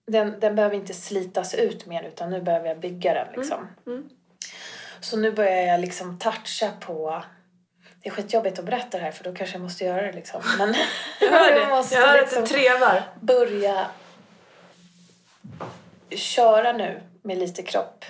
den, 0.07 0.39
den 0.39 0.55
behöver 0.55 0.75
inte 0.75 0.93
slitas 0.93 1.53
ut 1.53 1.85
mer 1.85 2.03
utan 2.03 2.29
nu 2.29 2.41
behöver 2.41 2.67
jag 2.67 2.79
bygga 2.79 3.13
den 3.13 3.27
liksom. 3.35 3.67
Mm. 3.85 4.09
Så 4.99 5.17
nu 5.17 5.31
börjar 5.31 5.61
jag 5.61 5.79
liksom 5.79 6.19
toucha 6.19 6.71
på 6.79 7.23
det 8.07 8.11
är 8.11 8.15
skitjobbigt 8.15 8.59
att 8.59 8.65
berätta 8.65 8.97
det 8.97 9.03
här 9.03 9.11
för 9.11 9.23
då 9.23 9.33
kanske 9.33 9.55
jag 9.55 9.61
måste 9.61 9.83
göra 9.85 10.01
det 10.01 10.11
liksom. 10.11 10.41
Men 10.57 10.75
Jag 11.19 11.31
hör 11.31 11.55
det, 11.59 11.67
måste 11.67 11.95
jag 11.95 12.07
hör 12.07 12.21
liksom 12.21 12.43
att 12.43 12.49
det 12.49 12.55
trevar. 12.55 13.03
börja 13.21 13.87
köra 16.09 16.71
nu 16.71 17.01
med 17.21 17.37
lite 17.37 17.63
kropp. 17.63 18.05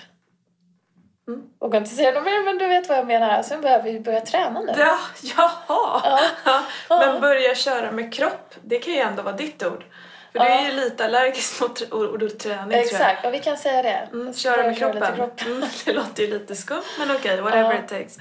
Mm. 1.27 1.43
Vågar 1.59 1.79
inte 1.79 1.95
säga 1.95 2.11
något 2.11 2.23
mer 2.23 2.43
men 2.43 2.57
du 2.57 2.67
vet 2.67 2.89
vad 2.89 2.97
jag 2.97 3.07
menar. 3.07 3.43
Sen 3.43 3.61
behöver 3.61 3.91
vi 3.91 3.99
börja 3.99 4.21
träna 4.21 4.61
nu. 4.61 4.73
Ja, 4.77 4.97
jaha! 5.37 6.19
Ja. 6.45 6.63
Men 6.89 7.21
börja 7.21 7.55
köra 7.55 7.91
med 7.91 8.13
kropp, 8.13 8.55
det 8.63 8.79
kan 8.79 8.93
ju 8.93 8.99
ändå 8.99 9.23
vara 9.23 9.35
ditt 9.35 9.63
ord. 9.63 9.83
För 10.31 10.39
du 10.39 10.45
är 10.45 10.69
ju 10.69 10.75
lite 10.75 11.05
allergisk 11.05 11.61
mot 11.61 11.91
ordet 11.91 12.39
träning. 12.39 12.77
Exakt, 12.79 13.25
och 13.25 13.33
vi 13.33 13.39
kan 13.39 13.57
säga 13.57 13.81
det. 13.81 14.09
Mm, 14.13 14.33
ska 14.33 14.41
köra 14.49 14.63
med 14.67 14.77
kroppen. 14.77 14.99
lite 15.01 15.15
kropp. 15.15 15.41
Mm, 15.45 15.63
det 15.85 15.93
låter 15.93 16.23
ju 16.23 16.29
lite 16.29 16.55
skumt 16.55 16.83
men 16.99 17.15
okej, 17.15 17.41
whatever 17.41 17.73
Ja. 17.73 17.79
it 17.79 17.87
takes. 17.87 18.17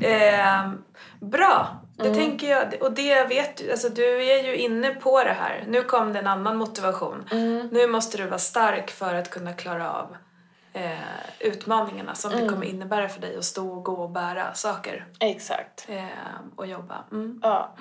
Ehm, 0.00 0.84
bra, 1.20 1.68
det 1.96 2.02
Mm. 2.06 2.14
tänker 2.18 2.50
jag. 2.50 2.74
Och 2.82 2.92
det 2.92 3.24
vet 3.24 3.56
du, 3.56 3.70
alltså 3.70 3.88
du 3.88 4.24
är 4.30 4.42
ju 4.42 4.56
inne 4.56 4.90
på 4.94 5.24
det 5.24 5.32
här. 5.40 5.64
Nu 5.68 5.82
kom 5.82 6.12
det 6.12 6.18
en 6.18 6.26
annan 6.26 6.56
motivation. 6.56 7.28
Mm. 7.30 7.68
Nu 7.72 7.86
måste 7.86 8.16
du 8.16 8.24
vara 8.26 8.38
stark 8.38 8.90
för 8.90 9.14
att 9.14 9.30
kunna 9.30 9.52
klara 9.52 9.92
av 9.92 10.16
eh, 10.72 10.90
utmaningarna 11.38 12.14
som 12.14 12.32
Mm. 12.32 12.42
det 12.44 12.50
kommer 12.52 12.66
innebära 12.66 13.08
för 13.08 13.20
dig 13.20 13.36
att 13.36 13.44
stå 13.44 13.68
och 13.72 13.84
gå 13.84 13.92
och 13.92 14.10
bära 14.10 14.54
saker 14.54 15.06
Exakt. 15.20 15.86
ehm, 15.88 16.08
och 16.56 16.66
jobba. 16.66 17.04
Mm. 17.12 17.40
Ja. 17.42 17.74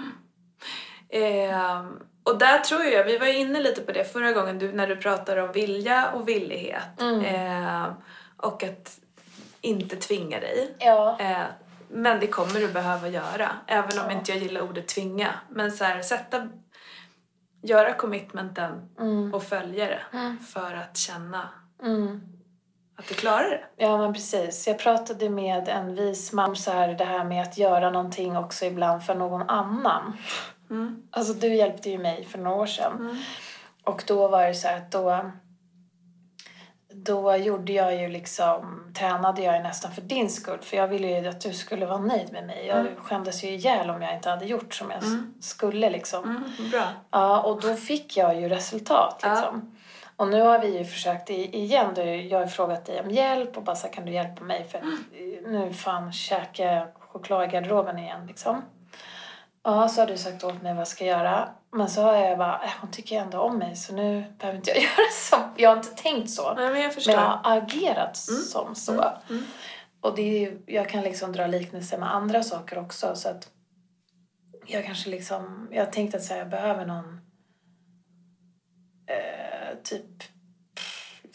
Ehm, 1.10 2.00
och 2.24 2.38
där 2.38 2.60
tror 2.60 2.84
jag, 2.84 3.04
vi 3.04 3.18
var 3.18 3.28
inne 3.28 3.60
lite 3.62 3.82
på 3.82 3.92
det 3.92 4.04
förra 4.14 4.32
gången 4.32 4.60
du, 4.60 4.72
när 4.72 4.88
du 4.88 4.96
pratade 4.96 5.42
om 5.42 5.52
vilja 5.52 6.12
och 6.12 6.28
villighet. 6.28 7.02
Mm. 7.02 7.26
Ehm, 7.26 7.92
och 8.38 8.64
att 8.64 9.00
inte 9.62 9.96
tvinga 9.96 10.40
dig. 10.40 10.76
Ja. 10.80 11.18
Ehm, 11.20 11.46
men 11.90 12.20
det 12.20 12.28
kommer 12.28 12.60
du 12.60 12.68
behöva 12.68 13.08
göra. 13.08 13.50
Även 13.68 14.00
om 14.00 14.06
Ja. 14.06 14.12
inte 14.12 14.32
jag 14.32 14.42
gillar 14.42 14.62
ordet 14.62 14.88
tvinga. 14.88 15.30
Men 15.50 15.72
så 15.72 15.84
här, 15.84 16.02
sätta, 16.02 16.48
göra 17.62 17.94
commitmenten 17.94 18.90
Mm. 19.00 19.34
och 19.34 19.44
följa 19.44 19.86
det. 19.86 20.02
Mm. 20.14 20.40
För 20.40 20.74
att 20.74 20.98
känna 20.98 21.50
Mm. 21.84 22.22
att 23.00 23.08
du 23.08 23.14
klarar 23.14 23.50
det. 23.50 23.64
Ja 23.78 23.98
men 23.98 24.14
precis. 24.14 24.68
Jag 24.68 24.80
pratade 24.80 25.30
med 25.30 25.68
en 25.70 25.96
vis 25.96 26.34
man 26.34 26.50
om 26.50 26.56
så 26.56 26.72
här, 26.72 26.88
det 26.94 27.06
här 27.06 27.24
med 27.24 27.42
att 27.44 27.58
göra 27.58 27.90
någonting 27.90 28.38
också 28.38 28.66
ibland 28.66 29.04
för 29.04 29.16
någon 29.16 29.50
annan. 29.50 30.18
Mm. 30.70 31.04
Alltså 31.12 31.34
du 31.34 31.56
hjälpte 31.56 31.90
ju 31.90 31.98
mig 31.98 32.26
för 32.26 32.38
några 32.38 32.58
år 32.58 32.66
sedan. 32.66 32.92
Mm. 33.00 33.18
Och 33.84 34.04
då 34.08 34.28
var 34.28 34.48
det 34.48 34.54
så 34.56 34.68
att 34.68 34.92
då, 34.92 35.32
då 36.94 37.36
gjorde 37.36 37.74
jag 37.74 37.96
ju 37.96 38.08
liksom, 38.08 38.92
tränade 38.98 39.42
jag 39.42 39.56
ju 39.58 39.64
nästan 39.64 39.92
för 39.92 40.02
din 40.02 40.30
skull. 40.30 40.60
För 40.62 40.78
jag 40.78 40.88
ville 40.88 41.08
ju 41.08 41.28
att 41.28 41.42
du 41.42 41.54
skulle 41.54 41.86
vara 41.86 41.98
nöjd 42.00 42.32
med 42.34 42.46
mig. 42.48 42.66
Jag 42.68 42.80
Mm. 42.80 42.96
skämdes 42.96 43.44
ju 43.44 43.48
ihjäl 43.48 43.90
om 43.90 44.02
jag 44.02 44.14
inte 44.16 44.30
hade 44.30 44.46
gjort 44.46 44.74
som 44.74 44.92
jag 44.92 45.04
Mm. 45.04 45.34
skulle 45.42 45.90
liksom. 45.90 46.24
Mm. 46.24 46.72
Bra. 46.72 46.84
Ja, 47.12 47.42
och 47.42 47.62
då 47.62 47.74
fick 47.76 48.18
jag 48.18 48.42
ju 48.42 48.50
resultat 48.50 49.20
Ja. 49.24 49.30
liksom. 49.34 49.74
Och 50.16 50.28
nu 50.28 50.42
har 50.42 50.60
vi 50.60 50.78
ju 50.78 50.86
försökt 50.86 51.30
igen 51.30 51.92
då, 51.96 52.02
jag 52.06 52.40
har 52.40 52.48
frågat 52.48 52.86
dig 52.86 53.02
om 53.02 53.12
hjälp 53.12 53.58
och 53.58 53.64
bara 53.64 53.76
så 53.76 53.88
här, 53.88 53.94
kan 53.94 54.06
du 54.06 54.12
hjälpa 54.12 54.44
mig 54.44 54.64
för 54.72 54.78
Mm. 54.80 54.98
nu 55.68 55.74
fan 55.74 56.14
käkar 56.14 56.66
jag 56.74 56.88
choklad 57.00 57.44
i 57.44 57.48
garderoben 57.52 58.00
igen 58.00 58.28
liksom. 58.28 58.62
Ja, 59.68 59.88
så 59.88 60.02
har 60.02 60.08
du 60.08 60.18
sagt 60.18 60.44
åt 60.44 60.62
mig 60.62 60.74
vad 60.74 60.82
jag 60.82 60.88
ska 60.88 61.06
göra. 61.06 61.50
Men 61.72 61.90
så 61.90 62.02
har 62.02 62.14
jag 62.14 62.38
bara, 62.38 62.64
äh, 62.64 62.70
hon 62.82 62.92
tycker 62.92 63.22
ändå 63.22 63.40
om 63.40 63.58
mig 63.58 63.76
så 63.76 63.96
nu 63.96 64.24
behöver 64.40 64.58
inte 64.58 64.70
jag 64.70 64.80
göra 64.82 65.12
så. 65.12 65.36
Jag 65.58 65.70
har 65.70 65.78
inte 65.78 65.90
tänkt 65.90 66.30
så. 66.30 66.54
Nej, 66.54 66.72
men 66.72 66.82
jag 66.82 66.94
förstår. 66.94 67.14
Men 67.14 67.22
jag 67.22 67.30
har 67.30 67.58
agerat 67.58 68.18
som 68.18 68.76
så. 68.76 68.92
Mm. 69.30 69.44
Och 70.02 70.16
det 70.16 70.22
är 70.22 70.40
ju, 70.40 70.62
jag 70.66 70.90
kan 70.90 71.04
liksom 71.04 71.32
dra 71.32 71.48
liknelser 71.48 71.98
med 71.98 72.16
andra 72.16 72.44
saker 72.44 72.78
också. 72.78 73.16
Så 73.16 73.30
att 73.30 73.50
jag 74.66 74.86
kanske 74.86 75.10
liksom, 75.10 75.68
jag 75.72 75.86
har 75.86 75.92
tänkt 75.92 76.16
att 76.16 76.24
säga 76.24 76.40
jag 76.40 76.50
behöver 76.50 76.86
någon 76.86 77.22
eh, 79.08 79.78
typ, 79.84 80.24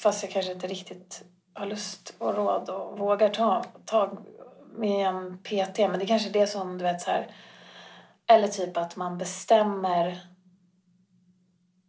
fast 0.03 0.23
jag 0.23 0.33
kanske 0.33 0.53
inte 0.53 0.67
riktigt 0.67 1.25
har 1.55 1.67
lust 1.67 2.15
och 2.19 2.35
råd 2.35 2.69
och 2.69 2.99
vågar 2.99 3.29
ta 3.29 3.65
tag 3.85 4.19
med 4.77 5.07
en 5.07 5.39
PT. 5.39 5.79
Men 5.79 5.99
det 5.99 6.07
kanske 6.07 6.29
är 6.29 6.33
det 6.33 6.47
som 6.47 6.79
du 6.79 6.85
vet 6.85 7.01
så 7.01 7.11
här, 7.11 7.31
eller 8.26 8.49
typ 8.49 8.76
att 8.76 8.97
man 8.97 9.19
bestämmer 9.19 10.21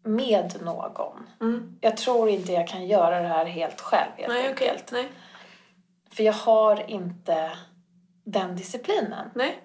med 0.04 0.62
någon. 0.62 1.30
Mm. 1.42 1.78
Jag 1.82 1.98
tror 1.98 2.30
inte 2.30 2.52
jag 2.52 2.68
kan 2.68 2.88
göra 2.88 3.22
det 3.22 3.28
här 3.28 3.46
helt 3.46 3.82
själv 3.82 4.12
helt 4.18 4.34
Nej, 4.34 4.48
enkelt. 4.48 4.92
Nej. 4.92 5.10
För 6.12 6.24
jag 6.24 6.34
har 6.34 6.90
inte 6.90 7.52
den 8.24 8.56
disciplinen. 8.56 9.30
Nej. 9.36 9.60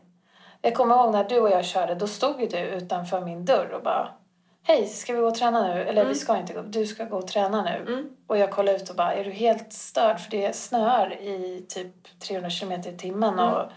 Jag 0.61 0.75
kommer 0.75 0.95
ihåg 0.95 1.13
när 1.13 1.25
du 1.25 1.41
och 1.41 1.51
jag 1.51 1.65
körde, 1.65 1.95
då 1.95 2.07
stod 2.07 2.41
ju 2.41 2.47
du 2.47 2.59
utanför 2.59 3.21
min 3.21 3.45
dörr 3.45 3.71
och 3.73 3.83
bara 3.83 4.19
Hej, 4.63 4.87
ska 4.87 5.13
vi 5.13 5.21
gå 5.21 5.27
och 5.27 5.35
träna 5.35 5.75
nu? 5.75 5.83
Eller 5.83 6.05
vi 6.05 6.15
ska 6.15 6.37
inte 6.37 6.53
gå, 6.53 6.63
du 6.63 6.87
ska 6.87 7.05
gå 7.05 7.17
och 7.17 7.27
träna 7.27 7.63
nu. 7.63 7.93
Mm. 7.93 8.11
Och 8.27 8.39
jag 8.39 8.51
kollade 8.51 8.79
ut 8.79 8.91
och 8.91 8.97
bara, 8.97 9.15
är 9.15 9.25
du 9.25 9.31
helt 9.31 9.73
störd? 9.73 10.21
För 10.21 10.31
det 10.31 10.57
snöar 10.57 11.23
i 11.23 11.67
typ 11.69 12.21
300 12.21 12.51
km 12.51 12.73
i 12.73 12.99
timmen 12.99 13.39
och 13.39 13.71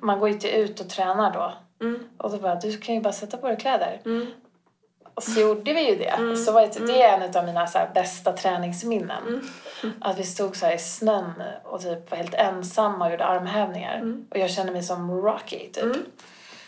man 0.00 0.20
går 0.20 0.28
inte 0.28 0.48
ut 0.48 0.80
och 0.80 0.88
tränar 0.88 1.32
då. 1.32 1.52
Mm. 1.80 1.98
Och 2.16 2.30
då 2.30 2.38
bara, 2.38 2.54
du 2.54 2.78
kan 2.78 2.94
ju 2.94 3.00
bara 3.00 3.12
sätta 3.12 3.36
på 3.36 3.48
dig 3.48 3.56
kläder. 3.56 4.00
Mm. 4.04 4.26
Och 5.14 5.22
så 5.22 5.40
gjorde 5.40 5.72
vi 5.72 5.90
ju 5.90 5.96
det. 5.96 6.36
Så 6.36 6.52
var 6.52 6.62
det, 6.62 6.86
det 6.86 7.02
är 7.02 7.18
en 7.18 7.36
av 7.36 7.44
mina 7.44 7.66
så 7.66 7.78
här, 7.78 7.90
bästa 7.94 8.32
träningsminnen. 8.32 9.48
Att 10.00 10.18
vi 10.18 10.24
stod 10.24 10.56
så 10.56 10.66
här 10.66 10.74
i 10.74 10.78
snön 10.78 11.42
och 11.64 11.80
typ 11.80 12.10
var 12.10 12.18
helt 12.18 12.34
ensamma 12.34 13.04
och 13.04 13.10
gjorde 13.10 13.24
armhävningar. 13.24 14.16
Och 14.30 14.38
jag 14.38 14.50
kände 14.50 14.72
mig 14.72 14.82
som 14.82 15.10
Rocky 15.10 15.68
typ. 15.72 15.96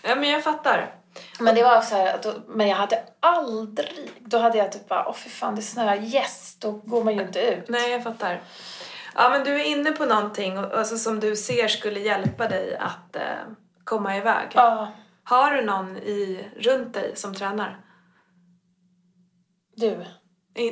Ja, 0.03 0.15
men 0.15 0.31
jag 0.31 0.45
fattar. 0.45 0.95
Men 1.41 1.55
det 1.55 1.63
var 1.63 1.81
så 1.81 1.95
här, 1.95 2.19
då, 2.23 2.35
men 2.47 2.69
jag 2.69 2.77
hade 2.77 3.03
aldrig, 3.21 4.11
då 4.21 4.39
hade 4.39 4.59
jag 4.59 4.73
typ 4.73 4.89
bara, 4.89 5.09
åh 5.09 5.15
fy 5.15 5.31
fan 5.31 5.57
det 5.57 5.63
snöar, 5.63 5.97
yes, 5.97 6.57
då 6.59 6.73
går 6.73 7.05
man 7.05 7.15
ju 7.15 7.23
inte 7.23 7.41
ut. 7.41 7.69
Nej, 7.69 7.91
jag 7.91 8.03
fattar. 8.03 8.41
Ja, 9.15 9.29
men 9.29 9.45
du 9.45 9.61
är 9.61 9.65
inne 9.65 9.93
på 9.93 10.05
någonting 10.05 10.57
alltså, 10.57 10.99
som 10.99 11.21
du 11.21 11.37
ser 11.37 11.69
skulle 11.69 12.01
hjälpa 12.01 12.49
dig 12.49 12.77
att 12.77 13.17
eh, 13.17 13.23
komma 13.89 14.17
iväg. 14.17 14.49
Ja, 14.55 14.93
Har 15.25 15.53
du 15.53 15.65
någon 15.65 15.97
i, 15.97 16.49
runt 16.57 16.95
dig 16.95 17.17
som 17.17 17.35
tränar? 17.35 17.85
du. 19.77 20.05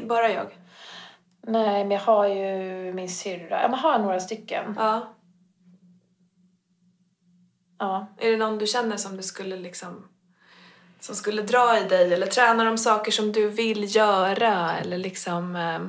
Bara 0.08 0.30
jag? 0.30 0.58
Nej, 1.46 1.84
men 1.84 1.90
jag 1.90 2.00
har 2.00 2.26
ju 2.26 2.92
min 2.94 3.08
syrra, 3.08 3.62
jag 3.62 3.68
har 3.68 3.98
några 3.98 4.20
stycken. 4.20 4.74
Ja. 4.78 5.14
Ja. 7.78 8.06
Är 8.18 8.30
det 8.30 8.36
någon 8.36 8.58
du 8.58 8.66
känner 8.66 8.96
som 8.96 9.16
du 9.16 9.22
skulle 9.22 9.56
liksom 9.56 10.08
som 11.00 11.14
skulle 11.14 11.42
dra 11.42 11.78
i 11.78 11.88
dig 11.88 12.14
eller 12.14 12.26
tränar 12.26 12.64
de 12.64 12.78
saker 12.78 13.12
som 13.12 13.32
du 13.32 13.48
vill 13.48 13.96
göra 13.96 14.78
eller 14.78 14.98
liksom 14.98 15.56
eh, 15.56 15.80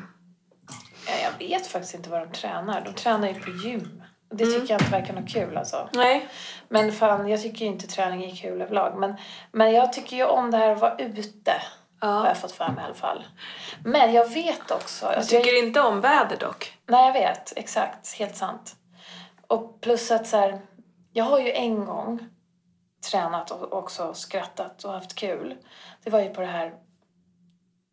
ja, 1.07 1.13
jag 1.23 1.47
vet 1.47 1.67
faktiskt 1.67 1.95
inte 1.95 2.09
vad 2.09 2.21
de 2.21 2.31
tränar. 2.31 2.81
De 2.85 2.93
tränar 2.93 3.27
ju 3.27 3.33
på 3.33 3.49
gym. 3.49 4.03
Det 4.29 4.45
tycker 4.45 4.73
jag 4.73 4.81
inte 4.81 4.91
verkar 4.91 5.13
något 5.13 5.29
kul 5.33 5.57
alltså. 5.57 5.89
Nej. 5.93 6.27
Men 6.69 6.91
fan, 6.91 7.27
jag 7.27 7.41
tycker 7.41 7.59
ju 7.65 7.71
inte 7.71 7.87
träning 7.87 8.31
är 8.31 8.35
kul 8.35 8.61
överlag. 8.61 8.99
Men, 8.99 9.15
men 9.51 9.71
jag 9.71 9.93
tycker 9.93 10.17
ju 10.17 10.25
om 10.25 10.51
det 10.51 10.57
här 10.57 10.71
att 10.71 10.79
vara 10.81 10.95
ute. 10.97 11.51
Har 11.99 12.09
Ja. 12.09 12.27
jag 12.27 12.37
fått 12.37 12.51
för 12.51 12.67
mig 12.69 12.81
i 12.83 12.85
alla 12.85 12.93
fall. 12.93 13.25
Men 13.83 14.13
jag 14.13 14.29
vet 14.29 14.71
också. 14.71 15.05
Du 15.09 15.15
alltså, 15.15 15.35
jag- 15.35 15.43
tycker 15.43 15.63
inte 15.63 15.81
om 15.81 16.01
väder 16.01 16.37
dock? 16.37 16.77
Nej, 16.87 17.05
jag 17.05 17.13
vet. 17.13 17.53
Exakt. 17.57 18.13
Helt 18.13 18.35
sant. 18.35 18.75
Och 19.47 19.81
plus 19.81 20.11
att 20.11 20.27
så 20.27 20.37
här, 20.37 20.59
jag 21.13 21.23
har 21.25 21.39
ju 21.39 21.51
en 21.51 21.85
gång 21.85 22.27
tränat 23.11 23.51
och 23.51 23.73
också 23.73 24.13
skrattat 24.13 24.83
och 24.83 24.91
haft 24.93 25.15
kul. 25.15 25.57
Det 26.03 26.09
var 26.09 26.19
ju 26.19 26.29
på 26.29 26.41
det 26.41 26.47
här 26.47 26.73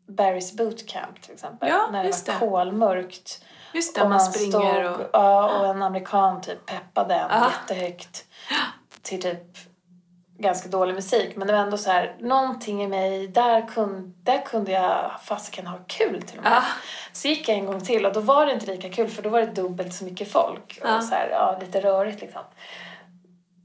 Barry's 0.08 0.56
Bootcamp 0.56 1.22
till 1.22 1.32
exempel. 1.32 1.68
Ja, 1.68 1.88
när 1.92 2.04
det 2.04 2.28
var 2.28 2.38
kolmörkt. 2.38 3.44
Just 3.74 3.94
det, 3.94 4.02
och 4.02 4.10
man 4.10 4.20
springer 4.20 4.84
stod, 4.92 5.00
och... 5.00 5.10
Ja, 5.12 5.58
och 5.60 5.66
en 5.66 5.82
amerikan 5.82 6.40
typ 6.40 6.66
peppade 6.66 7.14
en 7.14 7.28
Ja. 7.30 7.50
jättehögt. 7.50 8.24
Till 9.02 9.22
typ 9.22 9.42
ganska 10.38 10.68
dålig 10.68 10.94
musik. 10.94 11.36
Men 11.36 11.46
det 11.46 11.52
var 11.52 11.60
ändå 11.60 11.78
så 11.78 11.90
här, 11.90 12.16
någonting 12.20 12.82
i 12.82 12.88
mig, 12.88 13.28
där, 13.28 13.68
kun, 13.68 14.14
där 14.22 14.42
kunde 14.44 14.72
jag 14.72 15.10
fasiken 15.22 15.66
ha 15.66 15.78
kul 15.86 16.22
till 16.22 16.38
och 16.38 16.44
med. 16.44 16.52
Ja. 16.52 16.62
Så 17.12 17.28
gick 17.28 17.48
jag 17.48 17.58
en 17.58 17.66
gång 17.66 17.80
till 17.80 18.06
och 18.06 18.12
då 18.12 18.20
var 18.20 18.46
det 18.46 18.52
inte 18.52 18.66
lika 18.66 18.90
kul 18.90 19.08
för 19.08 19.22
då 19.22 19.28
var 19.28 19.40
det 19.40 19.46
dubbelt 19.46 19.94
så 19.94 20.04
mycket 20.04 20.32
folk. 20.32 20.80
Och 20.82 21.04
så 21.04 21.14
här, 21.14 21.28
ja, 21.30 21.58
lite 21.60 21.80
rörigt 21.80 22.20
liksom. 22.20 22.42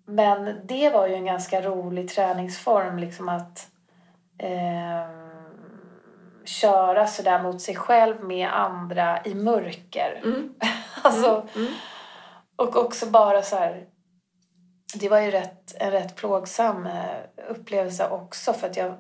Men 0.06 0.60
det 0.64 0.90
var 0.90 1.08
ju 1.08 1.14
en 1.14 1.26
ganska 1.26 1.62
rolig 1.62 2.10
träningsform 2.10 2.98
liksom 3.00 3.30
att 3.30 3.68
ehm, 4.38 5.29
köra 6.50 7.08
sådär 7.08 7.44
mot 7.44 7.62
sig 7.62 7.76
själv 7.76 8.24
med 8.24 8.54
andra 8.54 9.26
i 9.26 9.36
mörker. 9.36 10.22
Mm. 10.24 10.54
alltså, 11.02 11.48
Mm. 11.56 11.72
och 12.56 12.76
också 12.76 13.06
bara 13.06 13.42
så 13.42 13.56
här. 13.56 13.86
Det 14.96 15.10
var 15.10 15.20
ju 15.20 15.32
rätt, 15.32 15.76
en 15.80 15.92
rätt 15.92 16.16
plågsam 16.16 16.86
eh, 16.86 17.50
upplevelse 17.50 18.10
också 18.10 18.54
för 18.54 18.68
att 18.68 18.78
jag 18.78 18.96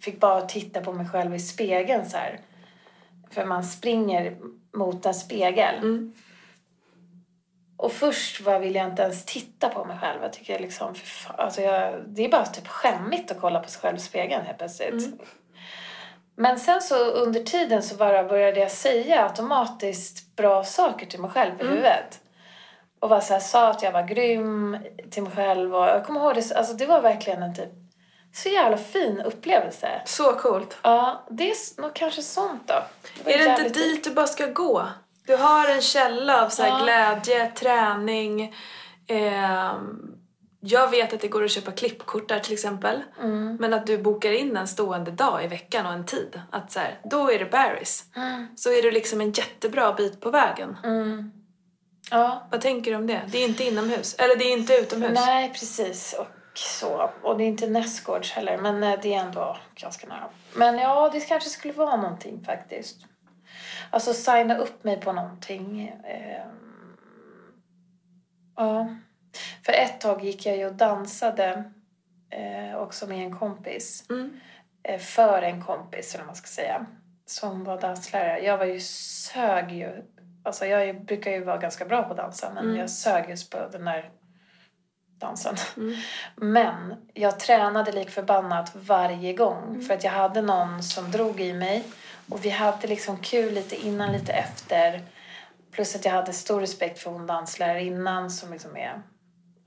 fick 0.00 0.20
bara 0.20 0.40
titta 0.40 0.80
på 0.80 0.92
mig 0.92 1.08
själv 1.08 1.34
i 1.34 1.38
spegeln 1.40 2.10
så 2.10 2.16
här. 2.16 2.40
För 3.30 3.44
man 3.44 3.64
springer 3.64 4.36
mot 4.76 5.06
en 5.06 5.14
spegel. 5.14 5.74
Mm. 5.76 6.14
Och 7.76 7.92
först 7.92 8.40
var 8.40 8.58
vill 8.58 8.74
jag 8.74 8.86
inte 8.86 9.02
ens 9.02 9.24
titta 9.24 9.68
på 9.68 9.84
mig 9.84 9.98
själv. 9.98 10.22
Jag 10.22 10.32
tycker 10.32 10.58
liksom, 10.58 10.94
för 10.94 11.06
fan, 11.06 11.34
alltså 11.38 11.60
jag, 11.62 11.94
det 12.06 12.24
är 12.24 12.28
bara 12.30 12.46
typ 12.46 12.68
skämmigt 12.68 13.30
att 13.30 13.40
kolla 13.40 13.60
på 13.60 13.68
sig 13.68 13.80
själv 13.80 13.96
i 13.96 14.00
spegeln 14.00 14.46
helt 14.46 14.58
plötsligt. 14.58 14.94
Men 16.38 16.58
sen 16.58 16.80
så 16.82 17.04
under 17.04 17.40
tiden 17.40 17.82
så 17.82 17.94
bara 17.94 18.24
började 18.24 18.60
jag 18.60 18.70
säga 18.70 19.24
automatiskt 19.24 20.36
bra 20.36 20.64
saker 20.64 21.06
till 21.06 21.20
mig 21.20 21.30
själv 21.30 21.60
i 21.60 21.64
huvudet. 21.66 22.20
Och 23.00 23.08
bara 23.08 23.20
så 23.20 23.32
här, 23.32 23.40
sa 23.40 23.68
att 23.68 23.82
jag 23.82 23.92
var 23.92 24.02
grym 24.02 24.78
till 25.10 25.22
mig 25.22 25.32
själv. 25.36 25.74
Och 25.74 25.84
jag 25.86 26.06
kommer 26.06 26.20
ihåg 26.20 26.34
det, 26.34 26.56
alltså 26.56 26.74
det 26.74 26.86
var 26.86 27.00
verkligen 27.00 27.42
en 27.42 27.54
typ 27.54 27.70
så 28.34 28.48
jävla 28.48 28.76
fin 28.76 29.20
upplevelse. 29.20 30.02
Så 30.04 30.32
coolt. 30.32 30.76
Ja, 30.82 31.26
det 31.30 31.50
är 31.50 31.80
nog 31.82 31.94
kanske 31.94 32.22
sånt 32.22 32.62
då. 32.66 32.74
var 33.24 33.32
Är 33.32 33.38
det 33.38 33.44
inte 33.44 33.68
dit 33.80 34.04
du 34.04 34.10
bara 34.10 34.26
ska 34.26 34.46
gå? 34.46 34.86
Du 35.26 35.36
har 35.36 35.68
en 35.68 35.80
källa 35.82 36.44
av 36.44 36.48
så 36.48 36.62
här 36.62 36.70
Ja. 36.70 36.84
glädje, 36.84 37.50
träning. 37.50 38.54
ehm, 39.06 40.17
jag 40.60 40.90
vet 40.90 41.12
att 41.12 41.20
det 41.20 41.28
går 41.28 41.44
att 41.44 41.50
köpa 41.50 41.72
klippkort 41.72 42.28
där 42.28 42.40
till 42.40 42.52
exempel. 42.52 43.02
Mm. 43.20 43.56
Men 43.60 43.74
att 43.74 43.86
du 43.86 43.98
bokar 43.98 44.32
in 44.32 44.56
en 44.56 44.68
stående 44.68 45.10
dag 45.10 45.44
i 45.44 45.46
veckan 45.46 45.86
och 45.86 45.92
en 45.92 46.06
tid. 46.06 46.40
Att 46.50 46.72
så 46.72 46.78
här, 46.80 47.00
då 47.04 47.30
är 47.32 47.38
det 47.38 47.50
Barry's. 47.50 48.02
Så 48.56 48.70
är 48.72 48.82
du 48.82 48.90
liksom 48.90 49.20
en 49.20 49.32
jättebra 49.32 49.92
bit 49.92 50.20
på 50.20 50.30
vägen. 50.30 50.76
Mm. 50.84 51.32
Ja, 52.10 52.48
Vad 52.50 52.60
tänker 52.60 52.90
du 52.90 52.96
om 52.96 53.06
det? 53.06 53.22
Det 53.28 53.38
är 53.38 53.48
inte 53.48 53.64
inomhus. 53.64 54.14
Eller 54.14 54.36
det 54.36 54.44
är 54.44 54.52
inte 54.58 54.74
utomhus. 54.74 55.12
Nej, 55.14 55.48
precis. 55.52 56.14
Och 56.18 56.26
så. 56.54 57.10
Och 57.22 57.38
det 57.38 57.44
är 57.44 57.48
inte 57.48 57.66
nästgårds 57.66 58.32
heller, 58.32 58.58
men 58.58 58.82
eh, 58.82 58.98
det 59.02 59.14
är 59.14 59.18
ändå 59.18 59.56
ganska 59.74 60.06
nära. 60.06 60.28
Men 60.54 60.78
ja, 60.78 61.10
det 61.12 61.20
kanske 61.20 61.50
skulle 61.50 61.74
vara 61.74 61.96
någonting 61.96 62.44
faktiskt. 62.44 62.96
Alltså 63.90 64.12
signa 64.14 64.58
upp 64.58 64.84
mig 64.84 65.00
på 65.00 65.12
någonting. 65.12 65.88
ehm, 66.04 66.48
Ja. 68.56 68.88
För 69.64 69.72
ett 69.72 70.00
tag 70.00 70.24
gick 70.24 70.46
jag 70.46 70.56
ju 70.56 70.66
och 70.66 70.74
dansade 70.74 71.64
eh, 72.30 72.78
också 72.78 73.06
med 73.06 73.18
en 73.18 73.38
kompis. 73.38 74.04
Mm. 74.10 74.40
Eh, 74.82 74.98
för 74.98 75.42
en 75.42 75.62
kompis, 75.64 76.14
eller 76.14 76.24
vad 76.24 76.26
man 76.26 76.36
ska 76.36 76.46
säga. 76.46 76.86
Som 77.26 77.64
var 77.64 77.80
danslärare. 77.80 78.44
Jag 78.44 78.58
var 78.58 78.64
ju 78.64 78.80
sög 78.80 79.72
ju. 79.72 80.04
Alltså 80.44 80.66
jag 80.66 81.04
brukar 81.04 81.30
ju 81.30 81.44
vara 81.44 81.58
ganska 81.58 81.84
bra 81.84 82.02
på 82.02 82.10
att 82.10 82.16
dansa, 82.16 82.50
men 82.54 82.76
jag 82.76 82.90
sög 82.90 83.30
just 83.30 83.50
på 83.50 83.68
den 83.72 83.84
där 83.84 84.10
dansen. 85.18 85.56
Men 86.36 86.94
jag 87.14 87.40
tränade 87.40 87.92
lik 87.92 88.10
förbannat 88.10 88.72
varje 88.74 89.32
gång. 89.32 89.82
För 89.82 89.94
att 89.94 90.04
jag 90.04 90.10
hade 90.10 90.42
någon 90.42 90.82
som 90.82 91.10
drog 91.10 91.40
i 91.40 91.52
mig. 91.52 91.84
Och 92.28 92.44
vi 92.44 92.50
hade 92.50 92.86
liksom 92.86 93.16
kul 93.16 93.54
lite 93.54 93.86
innan, 93.86 94.12
lite 94.12 94.32
efter. 94.32 95.02
Plus 95.72 95.96
att 95.96 96.04
jag 96.04 96.12
hade 96.12 96.32
stor 96.32 96.60
respekt 96.60 96.98
för 96.98 97.10
hon 97.10 97.26
danslärarinnan 97.26 98.30
som 98.30 98.52
liksom 98.52 98.76
är... 98.76 99.02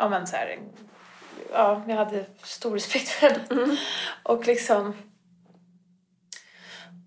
Ja 0.01 0.09
men 0.09 0.27
så 0.27 0.35
här, 0.35 0.59
Ja, 1.53 1.81
jag 1.87 1.95
hade 1.95 2.25
stor 2.43 2.73
respekt 2.73 3.07
för 3.07 3.29
henne. 3.29 3.77
Och 4.23 4.47
liksom... 4.47 4.93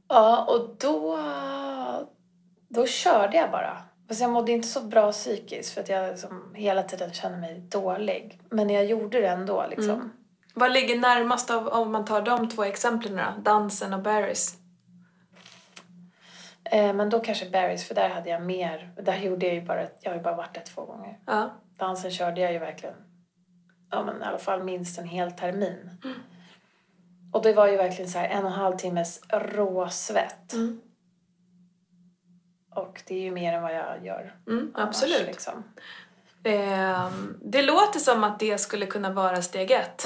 Ja, 0.09 0.45
och 0.45 0.77
då... 0.81 1.19
Då 2.69 2.87
körde 2.87 3.37
jag 3.37 3.51
bara. 3.51 3.83
Fast 4.09 4.21
jag 4.21 4.31
mådde 4.31 4.53
inte 4.53 4.69
så 4.69 4.81
bra 4.81 5.13
psykiskt 5.13 5.75
för 5.75 5.81
att 5.81 5.89
jag 5.89 6.11
liksom 6.11 6.55
hela 6.55 6.83
tiden 6.83 7.13
kände 7.13 7.39
mig 7.39 7.61
dålig. 7.61 8.41
Men 8.51 8.71
jag 8.71 8.85
gjorde 8.85 9.21
det 9.21 9.29
ändå 9.29 9.67
liksom. 9.71 10.13
Vad 10.55 10.73
ligger 10.73 10.99
närmast 10.99 11.51
av 11.51 11.69
om 11.69 11.93
man 11.93 12.05
tar 12.05 12.23
de 12.23 12.49
två 12.49 12.65
exemplen 12.65 13.17
då? 13.17 13.43
Dansen 13.51 13.95
och 13.95 14.01
Barry's? 14.01 14.55
Eh, 16.65 16.93
men 16.93 17.11
då 17.11 17.21
kanske 17.21 17.45
Barry's, 17.47 17.89
för 17.89 17.95
där 17.95 18.09
hade 18.09 18.31
jag 18.31 18.43
mer. 18.43 18.93
Där 19.03 19.17
gjorde 19.17 19.47
jag 19.47 19.55
ju 19.55 19.63
bara, 19.63 19.83
jag 20.01 20.11
har 20.11 20.17
ju 20.17 20.23
bara 20.23 20.37
varit 20.37 20.55
där 20.55 20.63
två 20.75 20.85
gånger. 20.85 21.19
Ja. 21.27 21.51
Dansen 21.79 22.11
körde 22.11 22.41
jag 22.41 22.53
ju 22.53 22.59
verkligen, 22.59 22.95
ja 23.91 24.05
men 24.05 24.21
i 24.23 24.25
alla 24.25 24.39
fall 24.39 24.63
minst 24.65 24.99
en 24.99 25.09
hel 25.09 25.33
termin. 25.33 25.91
Och 27.33 27.43
det 27.43 27.53
var 27.53 27.67
ju 27.69 27.77
verkligen 27.77 28.11
så 28.11 28.19
här 28.19 28.29
en 28.29 28.45
och 28.45 28.51
en 28.51 28.57
halv 28.57 28.77
timmes 28.77 29.21
råsvett. 29.31 30.53
Mm. 30.53 30.81
Och 32.75 33.03
det 33.07 33.15
är 33.15 33.21
ju 33.21 33.31
mer 33.31 33.53
än 33.53 33.63
vad 33.63 33.75
jag 33.75 34.05
gör 34.05 34.35
Mm, 34.47 34.73
annars, 34.75 34.89
absolut. 34.89 35.27
Liksom. 35.27 35.65
Ehm, 36.45 37.39
det 37.43 37.63
låter 37.63 38.01
som 38.01 38.25
att 38.25 38.39
det 38.39 38.59
skulle 38.59 38.87
kunna 38.87 39.11
vara 39.13 39.43
steg 39.43 39.71
ett. 39.71 40.05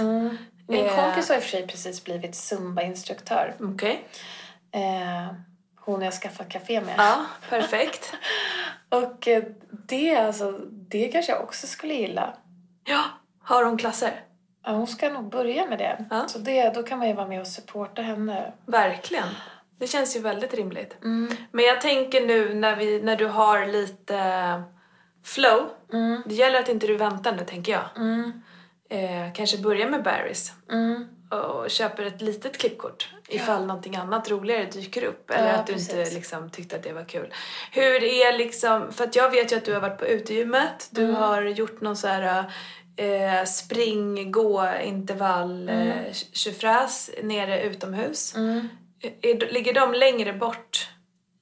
Min 0.69 0.85
Eh. 0.87 0.97
kompis 1.05 1.29
har 1.29 1.37
i 1.37 1.39
och 1.39 1.43
för 1.43 1.51
sig 1.51 1.67
precis 1.67 2.05
blivit 2.05 2.35
Zumba-instruktör. 2.35 3.55
Okej. 3.61 4.09
Eh, 4.73 5.27
hon 5.93 6.03
jag 6.03 6.15
skaffat 6.15 6.49
café 6.49 6.81
med. 6.81 6.95
Ja, 6.99 7.27
perfekt. 7.49 8.15
Och 8.89 9.29
eh, 9.29 9.43
det, 9.71 10.17
alltså, 10.17 10.51
det 10.71 11.09
kanske 11.09 11.33
jag 11.33 11.43
också 11.43 11.67
skulle 11.67 11.95
gilla. 11.95 12.35
Ja, 12.85 13.05
har 13.43 13.65
hon 13.65 13.79
klasser? 13.79 14.21
Ja, 14.65 14.73
hon 14.73 14.87
ska 14.87 15.09
nog 15.09 15.31
börja 15.31 15.67
med 15.67 15.79
det. 15.79 16.07
Ja. 16.11 16.29
Så 16.29 16.39
det, 16.39 16.75
då 16.75 16.83
kan 16.83 16.99
man 16.99 17.09
ju 17.09 17.15
vara 17.15 17.27
med 17.27 17.41
och 17.41 17.47
supporta 17.47 18.03
henne. 18.03 18.53
Verkligen. 18.67 19.29
Det 19.79 19.87
känns 19.87 20.17
ju 20.17 20.21
väldigt 20.21 20.55
rimligt. 20.55 20.97
Men 21.53 21.65
jag 21.65 21.81
tänker 21.81 22.27
nu 22.27 22.55
när, 22.55 22.77
vi, 22.77 23.03
när 23.03 23.17
du 23.17 23.27
har 23.27 23.67
lite 23.67 24.63
flow. 25.25 25.71
Det 26.27 26.35
gäller 26.35 26.61
att 26.61 26.69
inte 26.69 26.87
du 26.87 26.97
väntar 26.97 27.33
nu, 27.33 27.45
tänker 27.45 27.73
jag. 27.73 27.85
Eh, 28.91 29.33
kanske 29.35 29.59
börja 29.59 29.89
med 29.89 30.07
Barry's. 30.07 30.53
Och 31.31 31.71
köper 31.71 32.03
ett 32.05 32.23
litet 32.23 32.59
klippkort 32.59 33.09
ifall 33.29 33.67
någonting 33.67 33.97
annat 33.97 34.31
roligare 34.31 34.65
dyker 34.65 35.03
upp. 35.05 35.31
Eller 35.31 35.49
Ja, 35.49 35.55
att 35.55 35.67
du 35.67 35.73
inte 35.73 35.95
precis. 35.95 36.15
liksom, 36.15 36.51
tyckte 36.51 36.77
att 36.77 36.83
det 36.83 36.93
var 36.93 37.05
kul. 37.05 37.33
Hur 37.73 38.05
är 38.05 38.39
liksom, 38.39 38.93
för 38.93 39.05
att 39.05 39.17
jag 39.17 39.31
vet 39.31 39.53
ju 39.53 39.57
att 39.57 39.65
du 39.65 39.73
har 39.75 39.81
varit 39.81 39.99
på 39.99 40.07
utegymmet. 40.07 40.89
Du 40.91 41.07
har 41.07 41.43
gjort 41.43 41.81
någon 41.81 41.97
så 41.97 42.09
här 42.09 42.45
eh, 42.97 43.45
spring, 43.45 44.33
gå, 44.33 44.69
intervall, 44.85 45.69
eh, 45.69 46.13
tjofräs 46.33 47.11
nere 47.23 47.63
utomhus. 47.63 48.35
Är, 49.23 49.53
ligger 49.53 49.75
de 49.75 49.93
längre 49.95 50.33
bort 50.33 50.89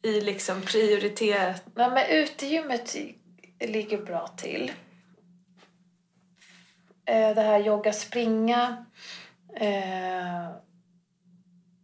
i 0.02 0.20
liksom 0.20 0.62
prioritet? 0.62 1.62
Nej, 1.74 1.90
men 1.90 2.06
utegymmet 2.10 2.96
ligger 3.60 3.98
bra 3.98 4.26
till. 4.26 4.72
Eh, 7.04 7.34
det 7.34 7.42
här 7.42 7.58
jogga, 7.58 7.92
springa. 7.92 8.86
Eh, 9.56 10.50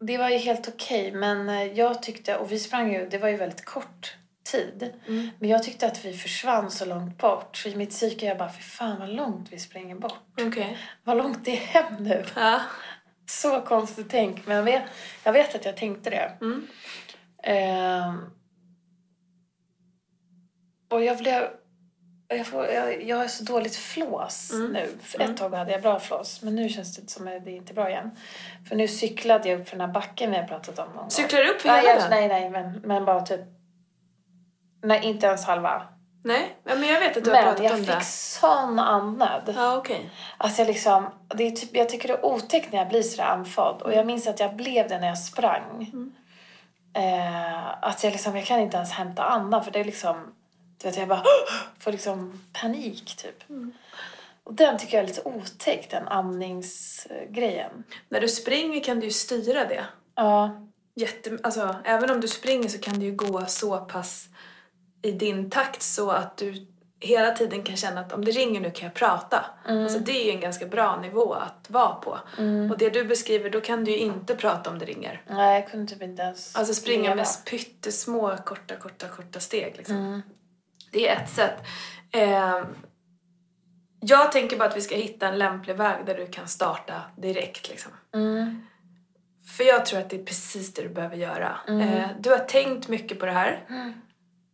det 0.01 0.19
var 0.19 0.29
ju 0.29 0.37
helt 0.37 0.69
okej, 0.69 1.13
men 1.13 1.49
eh, 1.49 1.63
jag 1.63 2.03
tyckte, 2.03 2.37
och 2.37 2.53
vi 2.53 2.59
sprang 2.59 2.93
ju, 2.93 3.09
det 3.09 3.19
var 3.19 3.29
ju 3.29 3.37
väldigt 3.37 3.65
kort 3.65 4.17
tid. 4.45 4.93
Men 5.39 5.49
jag 5.49 5.63
tyckte 5.63 5.87
att 5.87 6.05
vi 6.05 6.13
försvann 6.13 6.71
så 6.71 6.85
långt 6.85 7.19
bort. 7.19 7.57
För 7.57 7.69
i 7.71 7.77
mitt 7.77 7.91
psyke 7.91 8.27
jag 8.27 8.39
bara, 8.39 8.49
för 8.49 8.63
fan 8.63 8.99
vad 8.99 9.09
långt 9.09 9.53
vi 9.53 9.59
springer 9.59 9.95
bort. 9.95 10.41
Okej. 10.41 10.79
Vad 11.05 11.17
långt 11.17 11.45
det 11.45 11.53
är 11.53 11.57
hem 11.57 11.95
nu. 12.05 12.25
Ja. 12.35 12.61
Så 13.27 13.61
konstigt 13.61 14.07
tänk, 14.11 14.47
men 14.47 14.57
jag 14.57 14.65
vet, 14.65 14.83
jag 15.25 15.33
vet 15.33 15.55
att 15.55 15.65
jag 15.65 15.77
tänkte 15.77 16.11
det. 16.11 16.33
Mm. 16.41 16.67
Ehm, 17.43 18.31
och 20.91 21.05
jag 21.05 21.19
blev... 21.19 21.62
Jag, 22.37 22.47
får, 22.47 22.67
jag, 22.67 23.03
jag 23.03 23.17
har 23.17 23.27
så 23.27 23.45
dåligt 23.45 23.77
flås 23.77 24.51
Mm. 24.53 24.73
nu. 24.73 24.89
För 25.03 25.21
ett 25.21 25.37
tag 25.37 25.55
hade 25.55 25.73
jag 25.73 25.83
bra 25.83 26.01
flås, 26.01 26.43
men 26.43 26.55
nu 26.55 26.69
känns 26.69 26.97
det 26.97 27.11
som 27.11 27.29
att 27.29 27.45
det 27.45 27.51
inte 27.51 27.73
är 27.73 27.75
bra 27.75 27.91
igen. 27.91 28.11
För 28.69 28.77
nu 28.77 28.89
cyklade 28.89 29.49
jag 29.49 29.61
upp 29.61 29.69
för 29.69 29.77
den 29.77 29.87
här 29.87 29.95
backen 29.95 30.31
vi 30.31 30.37
har 30.37 30.45
pratat 30.45 30.79
om 30.79 30.89
någon. 30.97 31.11
Cyklar 31.11 31.41
du 31.41 31.49
upp 31.51 31.61
för 31.61 31.69
hela 31.69 31.83
jag, 31.89 31.99
den? 31.99 32.11
nej, 32.11 32.29
nej, 32.29 32.51
men, 32.51 32.73
men 32.85 33.05
bara 33.05 33.21
typ... 33.21 33.41
Nej, 34.85 35.01
inte 35.05 35.27
ens 35.27 35.45
halva. 35.45 35.83
Nej, 36.25 36.57
men 36.65 36.83
jag 36.83 37.01
vet 37.01 37.17
att 37.17 37.25
du 37.25 37.31
har 37.31 37.37
Men 37.37 37.45
pratat 37.45 37.65
jag 37.65 37.73
om 37.73 37.79
fick 37.85 37.95
det. 37.99 38.05
sån 38.05 38.79
andnöd. 38.79 39.55
Ja, 39.57 39.77
okej. 39.77 40.11
Alltså 40.39 40.61
jag 40.63 40.67
liksom, 40.69 41.07
det 41.35 41.45
är 41.47 41.51
typ, 41.51 41.77
jag 41.77 41.89
tycker 41.89 42.09
det 42.09 42.15
är 42.15 42.25
otäckt 42.25 42.73
när 42.73 42.79
jag 42.79 42.89
blir 42.89 43.03
sådär 43.03 43.25
andfådd. 43.25 43.83
Och 43.83 43.93
jag 43.93 44.07
minns 44.07 44.27
att 44.27 44.41
jag 44.41 44.57
blev 44.57 44.89
det 44.89 44.99
när 45.01 45.07
jag 45.09 45.19
sprang. 45.19 45.93
Eh, 46.97 47.69
att 47.89 48.05
jag 48.05 48.11
liksom, 48.11 48.37
jag 48.37 48.47
kan 48.47 48.61
inte 48.61 48.77
ens 48.77 48.93
hämta 48.93 49.23
andan 49.25 49.65
för 49.65 49.71
det 49.71 49.81
är 49.81 49.85
liksom, 49.85 50.35
du 50.83 50.89
vet 50.89 50.97
jag 50.99 51.09
bara 51.09 51.23
får 51.79 51.93
liksom 51.93 52.41
panik 52.53 53.17
typ. 53.17 53.45
Och 54.45 54.55
den 54.55 54.79
tycker 54.79 54.97
jag 54.97 55.05
är 55.05 55.09
lite 55.09 55.23
otäck, 55.25 55.91
den 55.91 56.09
andningsgrejen. 56.09 57.85
När 58.09 58.21
du 58.21 58.29
springer 58.29 58.81
kan 58.85 59.01
du 59.01 59.07
ju 59.07 59.13
styra 59.13 59.65
det. 59.65 59.85
Ja, 60.15 60.59
Jätte, 60.95 61.39
alltså, 61.43 61.77
även 61.85 62.11
om 62.11 62.21
du 62.21 62.29
springer 62.29 62.69
så 62.69 62.79
kan 62.79 62.99
det 62.99 63.05
ju 63.05 63.13
gå 63.13 63.47
så 63.47 63.79
pass 63.79 64.29
i 65.03 65.13
din 65.13 65.51
takt 65.51 65.83
så 65.83 66.11
att 66.11 66.37
du 66.37 66.67
hela 67.01 67.31
tiden 67.31 67.63
kan 67.63 67.77
känna 67.77 68.01
att 68.01 68.13
om 68.13 68.25
det 68.25 68.31
ringer 68.31 68.61
nu 68.61 68.71
kan 68.71 68.87
jag 68.87 68.95
prata. 68.95 69.45
Alltså, 69.67 69.99
det 69.99 70.13
är 70.13 70.25
ju 70.25 70.31
en 70.31 70.41
ganska 70.41 70.67
bra 70.67 71.01
nivå 71.01 71.35
att 71.35 71.71
vara 71.71 71.95
på. 71.95 72.11
Och 72.71 72.79
det 72.79 72.91
du 72.91 73.05
beskriver, 73.05 73.51
då 73.51 73.61
kan 73.61 73.85
du 73.85 73.91
ju 73.91 73.99
inte 73.99 74.35
prata 74.35 74.71
om 74.71 74.79
det 74.79 74.85
ringer. 74.85 75.23
nej 75.29 75.61
jag 75.61 75.71
kunde 75.71 75.93
typ 75.93 76.03
inte 76.03 76.23
ens 76.23 76.57
Alltså 76.57 76.75
springa 76.75 77.03
leva. 77.03 77.15
med 77.15 77.27
pyttesmå, 77.51 78.37
korta, 78.45 78.77
korta, 78.77 79.09
korta 79.09 79.41
steg 79.41 79.75
liksom. 79.77 80.23
Det 80.93 81.09
är 81.09 81.17
ett 81.17 81.31
sätt. 81.31 81.67
Eh, 82.13 82.63
jag 84.01 84.33
tänker 84.33 84.57
bara 84.57 84.69
att 84.69 84.77
vi 84.77 84.81
ska 84.81 84.95
hitta 84.95 85.29
en 85.29 85.39
lämplig 85.39 85.77
väg 85.77 86.07
där 86.07 86.15
du 86.15 86.27
kan 86.27 86.49
starta 86.49 86.95
direkt 87.17 87.69
liksom. 87.69 87.93
Mm. 88.15 88.67
För 89.57 89.65
jag 89.65 89.87
tror 89.87 90.01
att 90.01 90.11
det 90.11 90.17
är 90.21 90.25
precis 90.25 90.75
det 90.75 90.83
du 90.83 90.89
behöver 90.89 91.17
göra. 91.17 91.59
Eh, 91.69 92.07
du 92.21 92.31
har 92.31 92.39
tänkt 92.39 92.89
mycket 92.89 93.21
på 93.21 93.27
det 93.27 93.33
här. 93.33 93.65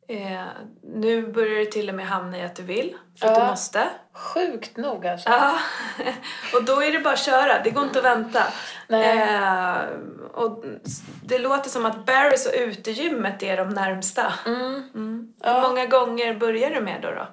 Eh, 0.08 0.42
nu 0.82 1.32
börjar 1.32 1.58
du 1.58 1.64
till 1.64 1.88
och 1.88 1.94
med 1.94 2.06
hamna 2.06 2.38
i 2.38 2.42
att 2.42 2.56
du 2.56 2.62
vill, 2.62 2.96
för 3.20 3.26
att 3.26 3.36
Ja. 3.36 3.44
du 3.44 3.50
måste. 3.50 3.88
Sjukt 4.12 4.76
nog 4.76 5.06
alltså. 5.06 5.28
Ja, 5.28 5.58
och 6.54 6.64
då 6.64 6.82
är 6.82 6.92
det 6.92 6.98
bara 7.00 7.14
att 7.14 7.20
köra. 7.24 7.62
Det 7.62 7.70
går 7.70 7.84
inte 7.84 7.98
att 7.98 8.04
vänta. 8.04 8.42
Nej. 8.88 9.18
Eh, 9.18 9.78
och 10.34 10.64
det 11.24 11.38
låter 11.38 11.70
som 11.70 11.86
att 11.86 11.96
Barry's 11.96 12.48
och 12.48 12.54
utegymmet 12.68 13.42
är 13.42 13.56
de 13.56 13.68
närmsta. 13.68 14.32
Mm. 14.46 15.17
Hur 15.42 15.60
många 15.60 15.86
gånger 15.86 16.34
börjar 16.34 16.70
du 16.70 16.80
med 16.80 17.02
då? 17.02 17.10
då? 17.10 17.26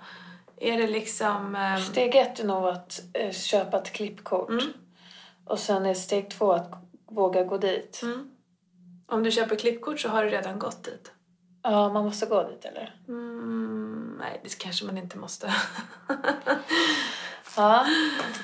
Är 0.57 0.77
det 0.77 0.87
liksom... 0.87 1.55
Eh, 1.55 1.77
Steg 1.77 2.15
ett 2.15 2.39
är 2.39 2.43
nog 2.43 2.67
att 2.67 3.01
eh, 3.13 3.31
köpa 3.31 3.77
ett 3.77 3.91
klippkort. 3.91 4.49
Mm. 4.49 4.73
Och 5.45 5.59
sen 5.59 5.85
är 5.85 5.93
steg 5.93 6.29
två 6.29 6.51
att 6.51 6.71
våga 7.09 7.43
gå 7.43 7.57
dit. 7.57 8.01
om 9.07 9.23
du 9.23 9.31
köper 9.31 9.55
klippkort 9.55 9.99
så 9.99 10.09
har 10.09 10.23
du 10.23 10.29
redan 10.29 10.59
gått 10.59 10.83
dit. 10.83 11.11
Ja, 11.63 11.89
man 11.89 12.05
måste 12.05 12.25
gå 12.25 12.43
dit 12.43 12.65
eller? 12.65 12.95
Mm, 13.07 14.17
nej, 14.19 14.41
det 14.43 14.57
kanske 14.57 14.85
man 14.85 14.97
inte 14.97 15.17
måste. 15.17 15.53
Ja, 17.57 17.85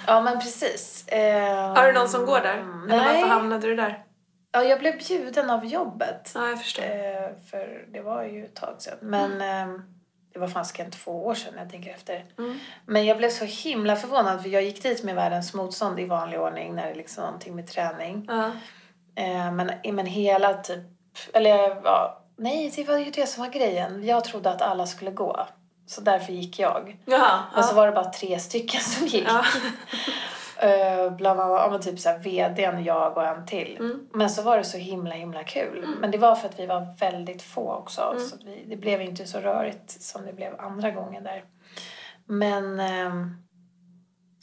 ja 0.08 0.21
men 0.21 0.39
precis. 0.39 1.08
Eh, 1.08 1.76
har 1.76 1.88
du 1.88 1.93
någon 1.93 2.10
som 2.10 2.26
går 2.26 2.39
där? 2.39 2.58
Eller 2.58 2.88
nej. 2.88 3.13
varför 3.13 3.28
hamnade 3.28 3.67
du 3.67 3.76
där? 3.76 4.04
Ja, 4.52 4.64
jag 4.64 4.80
blev 4.80 4.98
bjuden 4.98 5.50
av 5.50 5.66
jobbet. 5.66 6.32
Ja, 6.36 6.50
jag 6.50 6.62
förstår. 6.62 6.84
Eh, 6.84 7.30
för 7.52 7.86
det 7.92 8.02
var 8.02 8.24
ju 8.24 8.46
ett 8.46 8.56
tag 8.56 8.76
sedan. 8.80 8.98
Men 9.02 9.42
eh, 9.42 9.82
det 10.34 10.40
var 10.40 10.48
fan 10.48 10.92
två 10.92 11.26
år 11.26 11.36
sedan 11.36 11.54
jag 11.58 11.70
tänker 11.70 11.92
efter. 11.92 12.26
Men 12.86 13.06
jag 13.06 13.18
blev 13.18 13.30
så 13.30 13.46
himla 13.46 13.96
förvånad 13.96 14.42
för 14.42 14.50
jag 14.50 14.64
gick 14.64 14.84
dit 14.84 15.04
med 15.04 15.16
världens 15.16 15.54
motstånd 15.54 16.00
i 16.00 16.06
vanlig 16.06 16.40
ordning 16.40 16.76
när 16.76 16.86
det 16.86 16.92
är 16.92 16.96
liksom 16.96 17.24
någonting 17.24 17.56
med 17.56 17.68
träning. 17.68 18.26
Ja. 18.30 18.46
Eh, 19.16 19.52
men, 19.52 19.72
men 19.96 20.06
hela 20.06 20.54
typ, 20.54 20.84
eller 21.34 21.82
ja, 21.84 22.24
nej 22.38 22.74
det 22.76 22.84
var 22.84 22.98
ju 22.98 23.12
det 23.12 23.28
som 23.28 23.44
var 23.44 23.52
grejen. 23.52 24.06
Jag 24.06 24.24
trodde 24.24 24.50
att 24.50 24.62
alla 24.62 24.88
skulle 24.88 25.12
gå. 25.12 25.48
Så 25.86 26.02
därför 26.02 26.34
gick 26.34 26.60
jag. 26.60 26.98
Jaha. 27.06 27.40
Och 27.58 27.66
så 27.66 27.76
var 27.76 27.86
det 27.86 27.92
bara 27.92 28.10
tre 28.10 28.40
stycken 28.40 28.82
som 28.82 29.08
gick. 29.08 29.28
Ja. 29.28 29.46
Eh, 30.62 31.12
bland 31.12 31.39
annat 31.39 31.62
ja, 31.62 31.69
men 31.71 31.82
typ 31.82 32.00
så 32.00 32.10
här, 32.10 32.19
vdn, 32.19 32.84
jag 32.84 33.17
och 33.17 33.28
en 33.28 33.45
till. 33.45 33.78
Mm. 33.80 34.08
Men 34.13 34.30
så 34.30 34.41
var 34.41 34.58
det 34.58 34.63
så 34.63 34.78
himla 34.78 35.15
himla 35.15 35.43
kul. 35.43 35.86
Men 36.00 36.12
det 36.12 36.17
var 36.17 36.36
för 36.36 36.50
att 36.50 36.60
vi 36.60 36.65
var 36.65 36.88
väldigt 37.00 37.41
få 37.41 37.74
också. 37.74 38.02
Mm. 38.02 38.19
Så 38.19 38.36
vi, 38.45 38.63
det 38.67 38.76
blev 38.76 39.02
inte 39.02 39.26
så 39.26 39.39
rörigt 39.39 40.02
som 40.02 40.26
det 40.26 40.34
blev 40.34 40.60
andra 40.60 40.91
gången 40.91 41.24
där. 41.24 41.43
Men 42.26 42.80
ehm, 42.80 43.36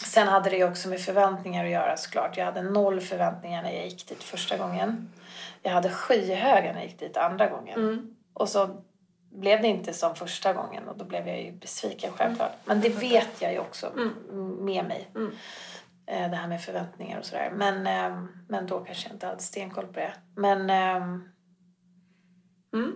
sen 0.07 0.29
hade 0.29 0.51
det 0.51 0.57
ju 0.57 0.69
också 0.69 0.89
med 0.89 1.01
förväntningar 1.01 1.65
att 1.65 1.71
göra 1.71 1.97
såklart. 1.97 2.37
Jag 2.37 2.45
hade 2.45 2.63
noll 2.63 3.01
förväntningar 3.01 3.63
när 3.63 3.73
jag 3.73 3.85
gick 3.85 4.09
dit 4.09 4.23
första 4.23 4.57
gången. 4.57 5.11
Jag 5.63 5.71
hade 5.71 5.91
skyhöga 5.91 6.73
när 6.73 6.75
jag 6.81 6.85
gick 6.85 6.99
dit 7.01 7.17
andra 7.17 7.47
gången. 7.47 7.79
Mm. 7.81 8.15
Och 8.35 8.49
så 8.49 8.69
blev 9.33 9.63
det 9.63 9.69
inte 9.69 9.93
som 9.93 10.15
första 10.15 10.53
gången 10.53 10.89
och 10.89 10.97
då 10.99 11.05
blev 11.05 11.29
jag 11.29 11.43
ju 11.43 11.53
besviken 11.53 12.13
självklart. 12.17 12.53
Men 12.65 12.81
det 12.81 12.89
vet 12.89 13.43
jag 13.43 13.53
ju 13.53 13.59
också 13.59 13.87
m- 13.97 14.57
med 14.61 14.85
mig. 14.85 15.09
Eh, 16.11 16.31
Det 16.31 16.37
här 16.37 16.49
med 16.49 16.61
förväntningar 16.63 17.19
och 17.19 17.25
sådär. 17.25 17.51
Men, 17.55 17.87
ehm, 17.87 18.29
men 18.49 18.67
då 18.67 18.81
kanske 18.85 19.09
jag 19.09 19.15
inte 19.15 19.27
hade 19.27 19.43
stenkoll 19.43 19.87
på 19.87 19.93
det. 20.01 20.13
Men 20.37 20.71
ehm, 20.71 21.29
Mm. 22.73 22.95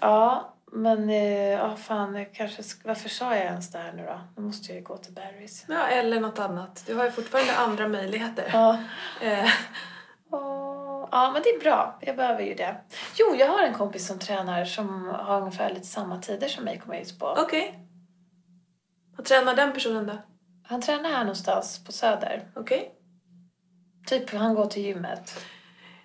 ja, 0.00 0.54
men 0.72 1.10
eh, 1.10 1.50
ja, 1.50 1.76
fan, 1.76 2.14
jag 2.14 2.34
kanske, 2.34 2.62
sk- 2.62 2.80
varför 2.84 3.08
sa 3.08 3.36
jag 3.36 3.44
ens 3.44 3.70
det 3.72 3.78
här 3.78 3.92
nu 3.92 4.06
då? 4.06 4.20
Nu 4.36 4.42
måste 4.42 4.72
jag 4.72 4.78
ju 4.78 4.84
gå 4.84 4.96
till 4.96 5.14
Barry's. 5.14 5.64
Ja, 5.68 5.86
eller 5.86 6.20
något 6.20 6.38
annat. 6.38 6.84
Du 6.86 6.94
har 6.94 7.04
ju 7.04 7.10
fortfarande 7.10 7.56
andra 7.56 7.88
möjligheter. 7.88 8.50
Ja. 8.52 8.78
Eh, 9.22 9.48
ja, 11.10 11.30
men 11.32 11.42
det 11.42 11.48
är 11.48 11.60
bra. 11.60 11.98
Jag 12.00 12.16
behöver 12.16 12.42
ju 12.42 12.54
det. 12.54 12.76
Jo, 13.18 13.34
jag 13.38 13.46
har 13.48 13.62
en 13.62 13.74
kompis 13.74 14.06
som 14.06 14.18
tränar 14.18 14.64
som 14.64 15.04
har 15.08 15.40
ungefär 15.40 15.70
lite 15.70 15.86
samma 15.86 16.18
tider 16.18 16.48
som 16.48 16.64
mig 16.64 16.78
kommer 16.78 17.00
ut 17.00 17.18
på. 17.18 17.26
Okej. 17.38 17.78
Vad 19.16 19.26
tränar 19.26 19.54
den 19.56 19.72
personen 19.72 20.06
då? 20.06 20.12
Han 20.66 20.80
tränar 20.82 21.10
här 21.10 21.18
någonstans 21.24 21.84
på 21.84 21.92
Söder. 21.92 22.42
Okej. 22.56 22.90
Typ, 24.06 24.30
han 24.34 24.54
går 24.54 24.66
till 24.66 24.82
gymmet. 24.84 25.44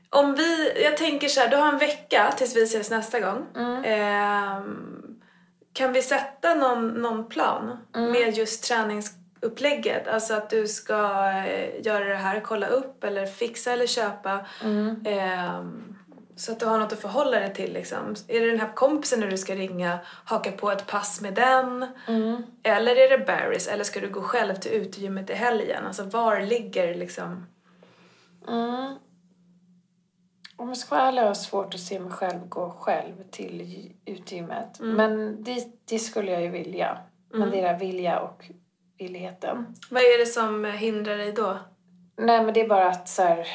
Om 0.09 0.35
vi, 0.35 0.81
jag 0.83 0.97
tänker 0.97 1.27
så 1.27 1.39
här, 1.39 1.47
du 1.47 1.57
har 1.57 1.67
en 1.73 1.77
vecka 1.77 2.33
tills 2.37 2.55
vi 2.55 2.63
ses 2.63 2.89
nästa 2.91 3.19
gång. 3.19 3.45
Mm. 3.55 3.83
Ehm, 3.85 5.19
kan 5.73 5.93
vi 5.93 6.01
sätta 6.01 6.55
någon, 6.55 6.87
någon 6.87 7.29
plan 7.29 7.77
Mm. 7.95 8.11
med 8.11 8.37
just 8.37 8.63
träningsupplägget? 8.63 10.07
Alltså 10.07 10.33
att 10.33 10.49
du 10.49 10.67
ska 10.67 11.31
eh, 11.31 11.81
göra 11.85 12.05
det 12.05 12.15
här, 12.15 12.39
kolla 12.39 12.67
upp 12.67 13.03
eller 13.03 13.25
fixa 13.25 13.71
eller 13.71 13.87
köpa. 13.87 14.45
Mm. 14.63 15.03
Ehm, 15.05 15.95
så 16.39 16.51
att 16.51 16.59
du 16.59 16.65
har 16.65 16.79
något 16.79 16.93
att 16.93 16.99
förhålla 16.99 17.39
dig 17.39 17.53
till 17.53 17.73
liksom. 17.73 18.15
Är 18.27 18.39
det 18.39 18.51
den 18.51 18.59
här 18.59 18.73
kompisen 18.75 19.19
när 19.19 19.27
du 19.27 19.37
ska 19.37 19.55
ringa, 19.55 19.99
haka 20.05 20.51
på 20.51 20.71
ett 20.71 20.87
pass 20.87 21.21
med 21.21 21.33
den? 21.33 21.87
Mm. 22.07 22.43
Eller 22.63 22.95
är 22.95 23.17
det 23.17 23.25
Barry's? 23.25 23.69
Eller 23.69 23.83
ska 23.83 23.99
du 23.99 24.09
gå 24.09 24.21
själv 24.21 24.55
till 24.55 24.71
utegymmet 24.71 25.29
i 25.29 25.33
helgen? 25.33 25.85
Alltså 25.85 26.03
var 26.03 26.41
ligger 26.41 26.95
liksom... 26.95 27.45
Mm. 28.47 28.95
Om 30.55 30.67
jag 30.67 30.77
ska 30.77 30.95
vara 30.95 31.07
ärlig 31.07 31.21
har 31.21 31.27
jag 31.27 31.37
svårt 31.37 31.73
att 31.73 31.79
se 31.79 31.99
mig 31.99 32.11
själv 32.11 32.39
gå 32.49 32.69
själv 32.69 33.23
till 33.31 33.61
gy- 33.61 33.95
utegymmet. 34.05 34.79
Men 34.79 35.43
det, 35.43 35.67
det 35.85 35.99
skulle 35.99 36.31
jag 36.31 36.41
ju 36.41 36.49
vilja. 36.49 36.97
Men 37.33 37.51
det 37.51 37.61
är 37.61 37.79
vilja 37.79 38.19
och 38.19 38.45
villigheten. 38.97 39.75
Vad 39.89 40.01
är 40.01 40.19
det 40.19 40.25
som 40.25 40.65
hindrar 40.65 41.17
dig 41.17 41.31
då? 41.31 41.59
Nej, 42.17 42.43
men 42.45 42.53
det 42.53 42.61
är 42.61 42.67
bara 42.67 42.87
att 42.87 43.09
så 43.09 43.21
här... 43.21 43.47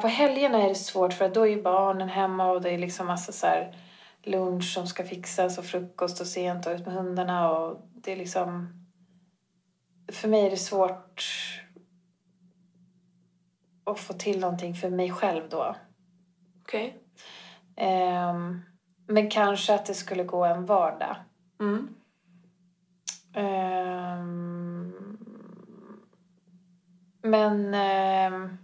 På 0.00 0.08
helgerna 0.08 0.62
är 0.62 0.68
det 0.68 0.74
svårt 0.74 1.12
för 1.12 1.28
då 1.28 1.46
är 1.46 1.50
ju 1.50 1.62
barnen 1.62 2.08
hemma 2.08 2.50
och 2.50 2.62
det 2.62 2.70
är 2.70 2.78
liksom 2.78 3.06
massa 3.06 3.32
så 3.32 3.46
här 3.46 3.76
lunch 4.22 4.72
som 4.74 4.86
ska 4.86 5.04
fixas 5.04 5.58
och 5.58 5.64
frukost 5.64 6.20
och 6.20 6.26
sent 6.26 6.66
och 6.66 6.72
ut 6.72 6.86
med 6.86 6.94
hundarna 6.94 7.50
och 7.50 7.88
det 7.94 8.12
är 8.12 8.16
liksom... 8.16 8.68
För 10.12 10.28
mig 10.28 10.46
är 10.46 10.50
det 10.50 10.56
svårt 10.56 11.24
att 13.84 13.98
få 13.98 14.12
till 14.12 14.40
någonting 14.40 14.74
för 14.74 14.90
mig 14.90 15.10
själv 15.10 15.48
då. 15.48 15.76
Okej. 16.62 16.98
Ehm, 17.76 18.60
men 19.06 19.30
kanske 19.30 19.74
att 19.74 19.86
det 19.86 19.94
skulle 19.94 20.24
gå 20.24 20.44
en 20.44 20.66
vardag. 20.66 21.16
Mm. 21.60 21.94
Ehm, 23.34 24.92
men... 27.22 27.74
ehm, 27.74 28.58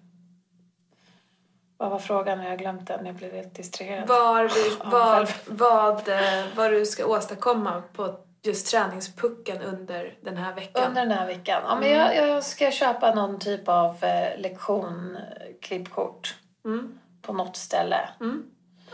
vad 1.79 1.91
var 1.91 1.99
frågan? 1.99 2.43
Jag 2.43 2.51
har 2.51 2.57
glömt 2.57 2.87
den. 2.87 3.07
Jag 3.07 3.15
blev 3.15 3.33
helt 3.33 3.55
distraherad. 3.55 4.09
Var, 4.09 4.45
vi, 4.45 4.77
vad, 4.91 5.29
vad, 5.47 6.09
eh, 6.09 6.45
vad 6.57 6.71
du 6.71 6.87
ska 6.87 7.07
åstadkomma 7.07 7.83
på 7.93 8.15
just 8.43 8.71
träningspucken 8.71 9.63
under 9.63 10.19
den 10.23 10.37
här 10.37 10.55
veckan. 10.55 10.89
Under 10.89 11.01
den 11.07 11.19
här 11.19 11.27
veckan? 11.27 11.63
Ja, 11.67 11.77
men 11.81 11.91
jag, 11.91 12.17
jag 12.17 12.45
ska 12.45 12.71
köpa 12.71 13.15
någon 13.15 13.39
typ 13.39 13.69
av 13.69 14.05
eh, 14.05 14.41
lektion, 14.41 15.17
eh, 15.17 15.23
klippkort 15.63 16.35
Mm. 16.65 16.99
på 17.23 17.33
något 17.33 17.57
ställe. 17.57 18.09
Mm. 18.21 18.45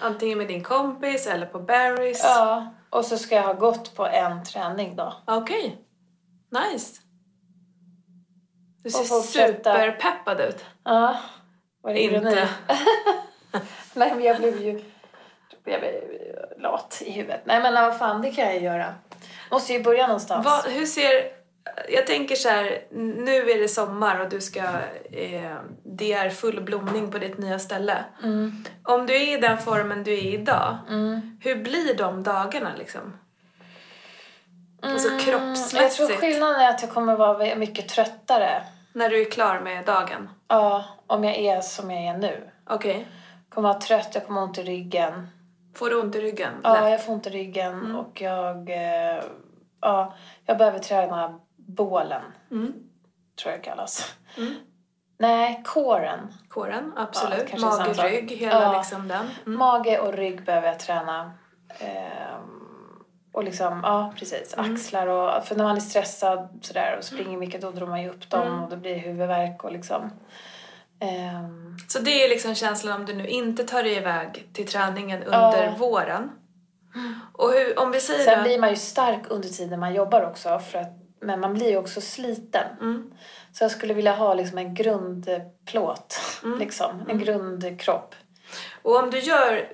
Antingen 0.01 0.39
med 0.39 0.49
din 0.49 0.63
kompis 0.63 1.27
eller 1.27 1.47
på 1.47 1.59
Barry's. 1.59 2.21
Ja, 2.23 2.67
och 2.91 3.05
så 3.05 3.19
ska 3.19 3.35
jag 3.35 3.43
ha 3.43 3.53
gått 3.53 3.95
på 3.97 4.07
en 4.07 4.45
träning 4.45 4.97
då. 4.97 5.13
Okej. 5.27 5.79
Nice. 6.51 7.01
Du 8.83 8.91
ser 8.91 9.05
superpeppad 9.05 10.41
ut. 10.41 10.65
Ja, 10.85 11.17
var 11.85 11.93
det 11.95 12.03
ironi? 12.03 12.29
Inte. 12.31 12.49
Nej, 13.95 14.15
men 14.15 14.25
jag 14.25 14.37
blev 14.39 14.63
ju 14.63 14.85
jag 15.65 15.81
blev 15.81 15.93
lat 16.59 17.03
i 17.07 17.11
huvudet. 17.13 17.41
Nej, 17.45 17.61
men 17.63 17.75
vad 17.75 17.99
fan, 17.99 18.23
det 18.23 18.31
kan 18.31 18.45
jag 18.45 18.63
göra. 18.63 18.95
Måste 19.51 19.73
ju 19.73 19.83
börja 19.83 20.07
någonstans. 20.07 20.45
Vad, 20.47 20.65
hur 20.73 20.87
ser... 20.87 21.45
Jag 21.91 22.07
tänker 22.07 22.35
så 22.37 22.49
här, 22.49 22.85
nu 23.17 23.51
är 23.51 23.61
det 23.61 23.69
sommar 23.69 24.21
och 24.21 24.29
du 24.29 24.41
ska... 24.41 24.61
Eh, 25.13 25.57
det 25.85 26.13
är 26.13 26.31
full 26.31 26.61
blomning 26.61 27.11
på 27.11 27.19
ditt 27.19 27.39
nya 27.39 27.59
ställe. 27.59 28.05
Mm. 28.23 28.65
Om 28.85 29.07
du 29.07 29.15
är 29.17 29.39
i 29.39 29.41
den 29.41 29.59
formen 29.59 30.05
du 30.05 30.13
är 30.13 30.23
idag, 30.35 30.79
Mm. 30.89 31.39
hur 31.43 31.57
blir 31.57 31.95
de 31.95 32.23
dagarna 32.23 32.73
liksom? 32.79 33.19
Alltså 34.83 35.09
Mm, 35.09 35.19
Jag 35.19 35.25
tror 35.27 35.39
kroppsmässigt, 35.39 36.21
skillnaden 36.21 36.61
är 36.61 36.69
att 36.71 36.83
jag 36.83 36.91
kommer 36.91 37.17
vara 37.17 37.55
mycket 37.57 37.89
tröttare. 37.89 38.63
När 38.95 39.09
du 39.11 39.21
är 39.21 39.31
klar 39.31 39.61
med 39.61 39.85
dagen. 39.87 40.29
Ja, 40.49 40.85
om 41.07 41.25
jag 41.25 41.37
är 41.37 41.61
som 41.61 41.91
jag 41.91 42.03
är 42.15 42.19
nu. 42.19 42.51
Okej. 42.67 43.07
kommer 43.49 43.69
vara 43.69 43.81
trött, 43.81 44.11
jag 44.15 44.27
kommer 44.27 44.43
ont 44.43 44.59
i 44.59 44.63
ryggen. 44.63 45.29
Får 45.75 45.91
du 45.91 46.01
ont 46.01 46.15
i 46.17 46.21
ryggen? 46.21 46.53
Ja, 46.63 46.75
Lätt. 46.81 46.91
jag 46.91 47.05
får 47.05 47.13
ont 47.13 47.27
i 47.27 47.31
ryggen 47.31 47.97
och 47.97 48.21
jag... 48.21 48.71
Eh, 48.71 49.23
ja, 49.81 50.15
jag 50.47 50.59
behöver 50.59 50.79
träna 50.79 51.41
bålen, 51.57 52.23
Mm. 52.51 52.73
tror 53.43 53.53
jag 53.53 53.61
det 53.61 53.65
kallas. 53.65 54.15
Mm. 54.37 54.55
Nej, 55.19 55.63
kåren. 55.65 56.19
Kåren, 56.49 56.93
Ja, 56.97 57.03
absolut. 57.03 57.61
samma 57.61 57.77
Mage, 57.87 58.09
rygg, 58.09 58.31
hela 58.31 58.63
Ja. 58.63 58.77
liksom 58.79 59.09
den. 59.09 59.27
Mm. 59.47 59.59
Mage 59.59 59.99
och 59.99 60.13
rygg 60.13 60.45
behöver 60.45 60.69
jag 60.69 60.79
träna. 60.81 61.33
Och 63.35 63.45
liksom, 63.45 63.81
ja 63.83 64.13
precis, 64.19 64.55
Mm. 64.59 64.75
axlar 64.75 65.07
och... 65.07 65.45
För 65.45 65.55
när 65.55 65.65
man 65.65 65.77
är 65.77 65.81
stressad 65.81 66.49
sådär 66.63 66.97
och 66.99 67.05
springer 67.05 67.39
mycket 67.39 67.61
då 67.61 67.71
drar 67.71 67.87
man 67.87 68.03
ju 68.03 68.09
upp 68.09 68.31
dem 68.31 68.47
Mm. 68.47 68.63
och 68.65 68.71
det 68.71 68.77
blir 68.77 68.99
huvudvärk 68.99 69.65
och 69.65 69.73
liksom... 69.73 70.11
ehm, 71.01 71.77
Så 71.89 71.99
det 71.99 72.25
är 72.25 72.29
liksom 72.29 72.55
känslan 72.55 73.01
om 73.01 73.07
du 73.07 73.15
nu 73.15 73.27
inte 73.27 73.65
tar 73.65 73.83
dig 73.83 73.97
iväg 73.97 74.49
till 74.53 74.67
träningen 74.67 75.23
under 75.23 75.65
Ja. 75.65 75.75
våren. 75.79 76.31
Och 77.33 77.51
hur, 77.53 77.79
om 77.79 77.91
vi 77.93 78.01
säger 78.01 78.25
Sen 78.25 78.39
då... 78.39 78.43
blir 78.45 78.59
man 78.59 78.71
ju 78.71 78.77
stark 78.77 79.23
under 79.29 79.49
tiden 79.49 79.81
man 79.81 79.95
jobbar 79.95 80.23
också. 80.23 80.59
För 80.59 80.79
att, 80.79 80.93
men 81.21 81.41
man 81.41 81.55
blir 81.55 81.71
ju 81.71 81.77
också 81.77 82.01
sliten. 82.01 82.67
Mm. 82.81 83.11
Så 83.53 83.65
jag 83.65 83.71
skulle 83.71 83.95
vilja 83.95 84.15
ha 84.15 84.35
liksom 84.35 84.59
en 84.59 84.75
grundplåt. 84.75 86.21
Mm. 86.45 86.59
Liksom, 86.59 87.03
en 87.09 87.19
grundkropp. 87.19 88.15
Och 88.83 88.97
om 89.03 89.11
du 89.11 89.19
gör, 89.19 89.69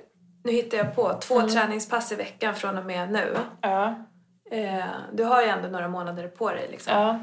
nu 0.45 0.53
hittar 0.53 0.79
jag 0.79 0.95
på, 0.95 1.15
två 1.21 1.39
Mm. 1.39 1.51
träningspass 1.51 2.13
i 2.13 2.15
veckan 2.15 2.55
från 2.55 2.79
och 2.79 2.85
med 2.87 3.13
nu. 3.13 3.37
Ja. 3.61 3.95
Eh, 4.51 4.85
du 5.13 5.25
har 5.25 5.43
ju 5.43 5.49
ändå 5.49 5.69
några 5.69 5.89
månader 5.89 6.29
på 6.29 6.51
dig 6.51 6.69
liksom. 6.71 6.93
ja. 6.97 7.19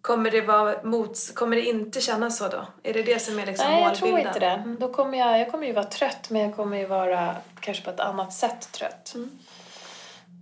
Kommer 0.00 0.30
det 0.30 0.40
vara 0.40 0.82
mots, 0.82 1.30
kommer 1.30 1.56
det 1.56 1.62
inte 1.62 2.00
kännas 2.00 2.38
så 2.38 2.48
då? 2.48 2.66
Är 2.82 2.92
det 2.92 3.02
det 3.02 3.18
som 3.18 3.38
är 3.38 3.46
liksom 3.46 3.70
Nej, 3.70 3.82
jag 3.82 3.94
tror 3.94 4.18
inte 4.18 4.38
det. 4.38 4.76
Då 4.80 4.92
kommer 4.92 5.18
jag, 5.18 5.40
jag 5.40 5.50
kommer 5.50 5.66
ju 5.66 5.72
vara 5.72 5.84
trött 5.84 6.30
men 6.30 6.42
jag 6.42 6.56
kommer 6.56 6.76
ju 6.76 6.86
vara 6.86 7.36
kanske 7.60 7.84
på 7.84 7.90
ett 7.90 8.00
annat 8.00 8.32
sätt 8.32 8.72
trött. 8.72 9.12
Mm. 9.14 9.30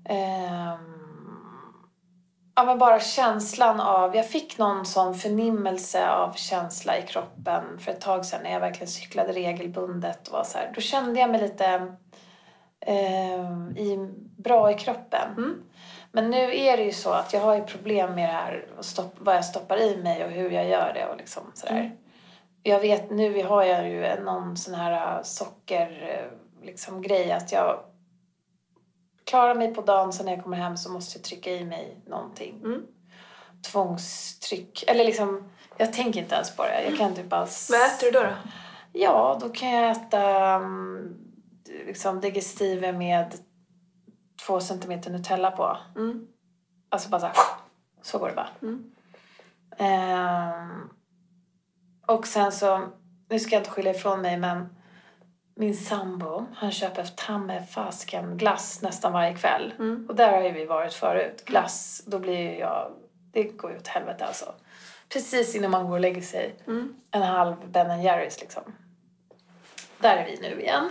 Ehm, 0.08 0.99
ja 2.54 2.64
men 2.64 2.78
bara 2.78 3.00
känslan 3.00 3.80
av, 3.80 4.16
jag 4.16 4.28
fick 4.28 4.58
någon 4.58 4.86
sån 4.86 5.14
förnimmelse 5.14 6.10
av 6.10 6.32
känsla 6.32 6.98
i 6.98 7.02
kroppen 7.02 7.78
för 7.78 7.92
ett 7.92 8.00
tag 8.00 8.26
sedan 8.26 8.40
när 8.42 8.52
jag 8.52 8.60
verkligen 8.60 8.88
cyklade 8.88 9.32
regelbundet 9.32 10.28
och 10.28 10.32
var 10.32 10.44
så 10.44 10.58
här. 10.58 10.72
Då 10.74 10.80
kände 10.80 11.20
jag 11.20 11.30
mig 11.30 11.40
lite 11.40 11.86
ehm, 12.80 13.76
i, 13.76 13.96
bra 14.36 14.70
i 14.70 14.74
kroppen. 14.74 15.28
Mm. 15.36 15.62
Men 16.12 16.30
nu 16.30 16.56
är 16.56 16.76
det 16.76 16.82
ju 16.82 16.92
så 16.92 17.10
att 17.10 17.32
jag 17.32 17.40
har 17.40 17.54
ju 17.54 17.62
problem 17.62 18.14
med 18.14 18.28
det 18.28 18.32
här, 18.32 18.66
och 18.78 18.84
stopp, 18.84 19.14
vad 19.18 19.36
jag 19.36 19.44
stoppar 19.44 19.80
i 19.80 19.96
mig 19.96 20.24
och 20.24 20.30
hur 20.30 20.50
jag 20.50 20.68
gör 20.68 20.92
det 20.94 21.06
och 21.06 21.16
liksom 21.16 21.42
sådär. 21.54 21.80
Mm. 21.80 21.90
Jag 22.62 22.80
vet, 22.80 23.10
nu 23.10 23.44
har 23.44 23.62
jag 23.62 23.88
ju 23.88 24.22
någon 24.24 24.56
sån 24.56 24.74
här 24.74 25.22
socker 25.22 26.18
äh, 26.18 26.66
liksom 26.66 27.02
grej 27.02 27.32
att 27.32 27.52
jag 27.52 27.80
klarar 29.30 29.54
mig 29.54 29.74
på 29.74 29.80
dagen, 29.80 30.12
sen 30.12 30.26
när 30.26 30.32
jag 30.32 30.42
kommer 30.42 30.56
hem 30.56 30.76
så 30.76 30.90
måste 30.90 31.18
jag 31.18 31.24
trycka 31.24 31.50
i 31.50 31.64
mig 31.64 32.00
någonting. 32.06 32.60
Mm. 32.64 32.82
Tvångstryck. 33.72 34.84
Eller 34.86 35.04
liksom, 35.04 35.50
jag 35.76 35.92
tänker 35.92 36.20
inte 36.20 36.34
ens 36.34 36.56
på 36.56 36.62
det. 36.62 36.84
Jag 36.84 36.98
kan 36.98 37.14
typ 37.14 37.28
bara... 37.28 37.46
Vad 37.70 37.86
äter 37.86 38.04
du 38.04 38.10
då? 38.10 38.20
då? 38.20 38.32
Ja, 38.92 39.38
då 39.40 39.48
kan 39.48 39.70
jag 39.70 39.90
äta 39.90 40.56
um, 40.56 41.16
liksom 41.86 42.20
digestive 42.20 42.92
med 42.92 43.34
två 44.46 44.60
centimeter 44.60 45.10
Nutella 45.10 45.50
på. 45.50 45.76
Mm. 45.96 46.26
Alltså 46.88 47.08
bara 47.08 47.20
så 47.20 47.26
här, 47.26 47.36
så 48.02 48.18
går 48.18 48.28
det 48.28 48.34
bara. 48.34 48.48
Mm. 48.62 48.92
Ehm, 49.78 50.90
och 52.06 52.26
sen 52.26 52.52
så, 52.52 52.88
nu 53.28 53.38
ska 53.38 53.54
jag 53.54 53.60
inte 53.60 53.70
skylla 53.70 53.90
ifrån 53.90 54.22
mig 54.22 54.36
men 54.38 54.76
min 55.60 55.76
sambo, 55.76 56.46
han 56.54 56.70
köper 56.70 57.04
ta 57.04 57.38
med 57.38 57.68
fasken 57.70 58.36
glass 58.36 58.82
nästan 58.82 59.12
varje 59.12 59.34
kväll. 59.34 59.72
Mm. 59.78 60.06
Och 60.08 60.14
där 60.14 60.32
har 60.32 60.42
ju 60.42 60.52
vi 60.52 60.64
varit 60.64 60.94
förut. 60.94 61.44
Glass, 61.46 62.02
då 62.06 62.18
blir 62.18 62.58
jag, 62.58 62.92
det 63.32 63.42
går 63.42 63.70
ju 63.70 63.76
åt 63.76 63.86
helvete 63.86 64.24
alltså. 64.26 64.54
Precis 65.08 65.54
innan 65.54 65.70
man 65.70 65.86
går 65.86 65.92
och 65.92 66.00
lägger 66.00 66.22
sig. 66.22 66.56
Mm. 66.66 66.94
En 67.10 67.22
halv 67.22 67.70
Ben 67.70 68.02
Jerrys 68.02 68.40
liksom. 68.40 68.62
Där 69.98 70.16
är 70.16 70.24
vi 70.24 70.48
nu 70.48 70.60
igen. 70.60 70.90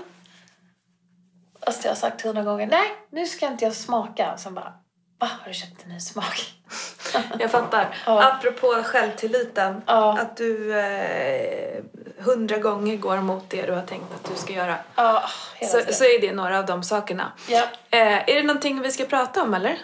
Fast 1.65 1.83
jag 1.83 1.91
har 1.91 1.95
sagt 1.95 2.21
hundra 2.21 2.43
gånger, 2.43 2.67
nej 2.67 2.91
nu 3.09 3.25
ska 3.25 3.47
inte 3.47 3.65
jag 3.65 3.75
smaka. 3.75 4.37
Sen 4.37 4.53
bara, 4.53 4.73
va 5.19 5.27
har 5.41 5.47
du 5.47 5.53
köpt 5.53 5.83
en 5.85 5.89
ny 5.89 5.99
smak? 5.99 6.53
Jag 7.39 7.51
fattar. 7.51 7.95
Ja. 8.05 8.31
Apropå 8.31 8.83
självtilliten. 8.85 9.81
Ja. 9.85 10.17
Att 10.19 10.37
du 10.37 10.79
eh, 10.79 11.83
hundra 12.17 12.57
gånger 12.57 12.97
går 12.97 13.17
emot 13.17 13.43
det 13.49 13.65
du 13.65 13.71
har 13.73 13.81
tänkt 13.81 14.13
att 14.15 14.29
du 14.29 14.35
ska 14.35 14.53
göra. 14.53 14.75
Ja, 14.95 15.23
Så, 15.61 15.93
så 15.93 16.03
är 16.03 16.21
det 16.21 16.31
några 16.31 16.59
av 16.59 16.65
de 16.65 16.83
sakerna. 16.83 17.31
ja. 17.49 17.63
Eh, 17.91 18.17
är 18.29 18.35
det 18.35 18.43
någonting 18.43 18.81
vi 18.81 18.91
ska 18.91 19.05
prata 19.05 19.43
om 19.43 19.53
eller? 19.53 19.77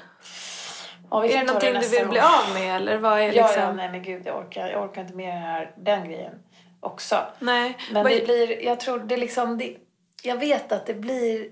Ja, 1.11 1.19
vi 1.19 1.33
Är 1.33 1.37
det 1.39 1.43
någonting 1.45 1.73
du 1.73 1.79
nästa 1.79 1.97
vill 1.99 2.07
bli 2.09 2.19
av 2.19 2.53
med 2.53 2.75
eller 2.75 2.97
vad 2.97 3.19
är 3.19 3.23
Ja, 3.23 3.29
liksom? 3.47 3.61
ja, 3.61 3.71
nej 3.73 3.89
men 3.89 4.03
gud 4.03 4.21
jag 4.25 4.37
orkar, 4.37 4.67
jag 4.67 4.83
orkar 4.83 5.01
inte 5.01 5.13
med 5.13 5.27
den 5.35 5.41
här, 5.41 5.71
den 5.77 6.09
grejen 6.09 6.33
också. 6.79 7.17
Nej. 7.39 7.77
Men 7.91 8.03
Vad- 8.03 8.11
det 8.11 8.25
blir, 8.25 8.63
jag 8.65 8.79
tror 8.79 8.99
det 8.99 9.17
liksom, 9.17 9.57
det, 9.57 9.75
jag 10.23 10.35
vet 10.39 10.71
att 10.71 10.85
det 10.85 10.93
blir, 10.93 11.49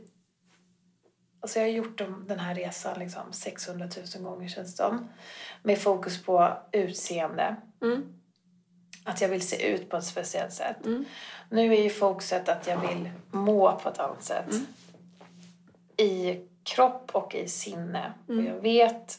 alltså 1.44 1.60
jag 1.60 1.66
har 1.66 1.72
gjort 1.72 2.02
den 2.28 2.40
här 2.40 2.56
resan 2.56 3.00
liksom 3.00 3.34
600 3.34 3.88
000 4.16 4.24
gånger 4.24 4.48
känns 4.48 4.76
det 4.76 4.84
som. 4.84 5.10
Med 5.64 5.78
fokus 5.82 6.24
på 6.24 6.54
utseende, 6.72 7.56
Mm. 7.82 8.04
att 9.06 9.22
jag 9.22 9.30
vill 9.30 9.48
se 9.48 9.68
ut 9.74 9.90
på 9.90 9.98
ett 9.98 10.04
speciellt 10.04 10.54
sätt. 10.54 10.86
Mm. 10.86 11.06
Nu 11.50 11.74
är 11.76 11.84
ju 11.84 11.90
fokuset 11.90 12.50
att 12.50 12.68
jag 12.68 12.78
vill 12.78 13.10
må 13.32 13.80
på 13.80 13.90
ett 13.90 14.00
annat 14.00 14.24
sätt. 14.24 14.52
Mm. 14.52 14.66
I 15.98 16.42
kropp 16.64 17.12
och 17.14 17.36
i 17.36 17.48
sinne. 17.48 18.14
Mm. 18.30 18.46
Och 18.46 18.52
jag 18.54 18.62
vet, 18.62 19.18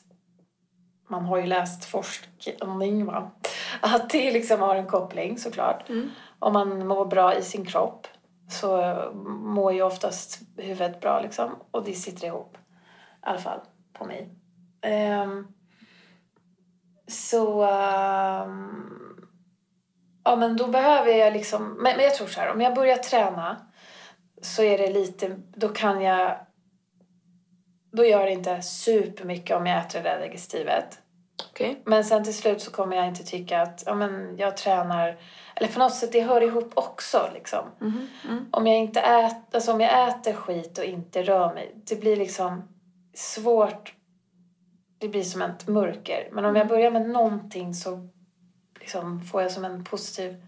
man 1.08 1.24
har 1.24 1.36
ju 1.38 1.46
läst 1.46 1.84
forskning 1.84 3.06
va? 3.06 3.30
Att 3.80 4.10
det 4.10 4.30
liksom 4.32 4.60
har 4.60 4.76
en 4.76 4.86
koppling 4.86 5.38
såklart. 5.38 5.88
Mm. 5.88 6.10
Om 6.38 6.52
man 6.52 6.86
mår 6.86 7.06
bra 7.06 7.34
i 7.34 7.42
sin 7.42 7.64
kropp 7.66 8.06
så 8.48 8.94
mår 9.24 9.72
ju 9.72 9.82
oftast 9.82 10.40
huvudet 10.56 11.00
bra 11.00 11.20
liksom. 11.20 11.56
Och 11.70 11.84
det 11.84 11.94
sitter 11.94 12.26
ihop. 12.26 12.56
I 12.56 12.60
alla 13.20 13.38
fall 13.38 13.60
på 13.92 14.04
mig. 14.04 14.30
Ehm, 14.82 15.46
så... 17.08 17.62
ehm, 17.64 19.28
ja 20.24 20.36
men 20.36 20.56
då 20.56 20.66
behöver 20.68 21.12
jag 21.12 21.32
liksom... 21.32 21.62
Men, 21.64 21.96
men 21.96 22.04
jag 22.04 22.14
tror 22.14 22.26
så 22.26 22.40
här, 22.40 22.52
om 22.52 22.60
jag 22.60 22.74
börjar 22.74 22.96
träna 22.96 23.66
så 24.42 24.62
är 24.62 24.78
det 24.78 24.90
lite... 24.90 25.36
Då 25.56 25.68
kan 25.68 26.02
jag... 26.02 26.38
Då 27.92 28.04
gör 28.04 28.26
det 28.26 28.32
inte 28.32 28.62
supermycket 28.62 29.56
om 29.56 29.66
jag 29.66 29.78
äter 29.78 30.02
det 30.02 30.08
där 30.08 30.20
digestivet. 30.20 30.98
Okej. 31.50 31.82
Men 31.84 32.04
sen 32.04 32.24
till 32.24 32.36
slut 32.36 32.62
så 32.62 32.70
kommer 32.70 32.96
jag 32.96 33.08
inte 33.08 33.24
tycka 33.24 33.62
att 33.62 33.82
ja, 33.86 33.94
men 33.94 34.36
jag 34.36 34.56
tränar... 34.56 35.18
Eller 35.56 35.68
på 35.68 35.78
något 35.78 35.94
sätt, 35.94 36.12
det 36.12 36.20
hör 36.20 36.40
ihop 36.40 36.72
också 36.74 37.30
liksom. 37.34 37.64
Mhm. 37.80 38.08
Mm. 38.28 38.46
Om 38.50 38.66
jag 38.66 38.76
inte 38.78 39.00
äter, 39.00 39.42
alltså 39.52 39.72
om 39.72 39.80
jag 39.80 40.08
äter 40.08 40.32
skit 40.32 40.78
och 40.78 40.84
inte 40.84 41.22
rör 41.22 41.54
mig, 41.54 41.72
det 41.74 42.00
blir 42.00 42.16
liksom 42.16 42.68
svårt. 43.14 43.94
Det 44.98 45.08
blir 45.08 45.22
som 45.22 45.42
ett 45.42 45.66
mörker. 45.68 46.28
Men 46.32 46.44
om 46.44 46.56
jag 46.56 46.68
börjar 46.68 46.90
med 46.90 47.08
någonting 47.08 47.74
så 47.74 48.08
liksom 48.80 49.22
får 49.22 49.42
jag 49.42 49.50
som 49.50 49.64
en 49.64 49.84
positiv 49.84 50.42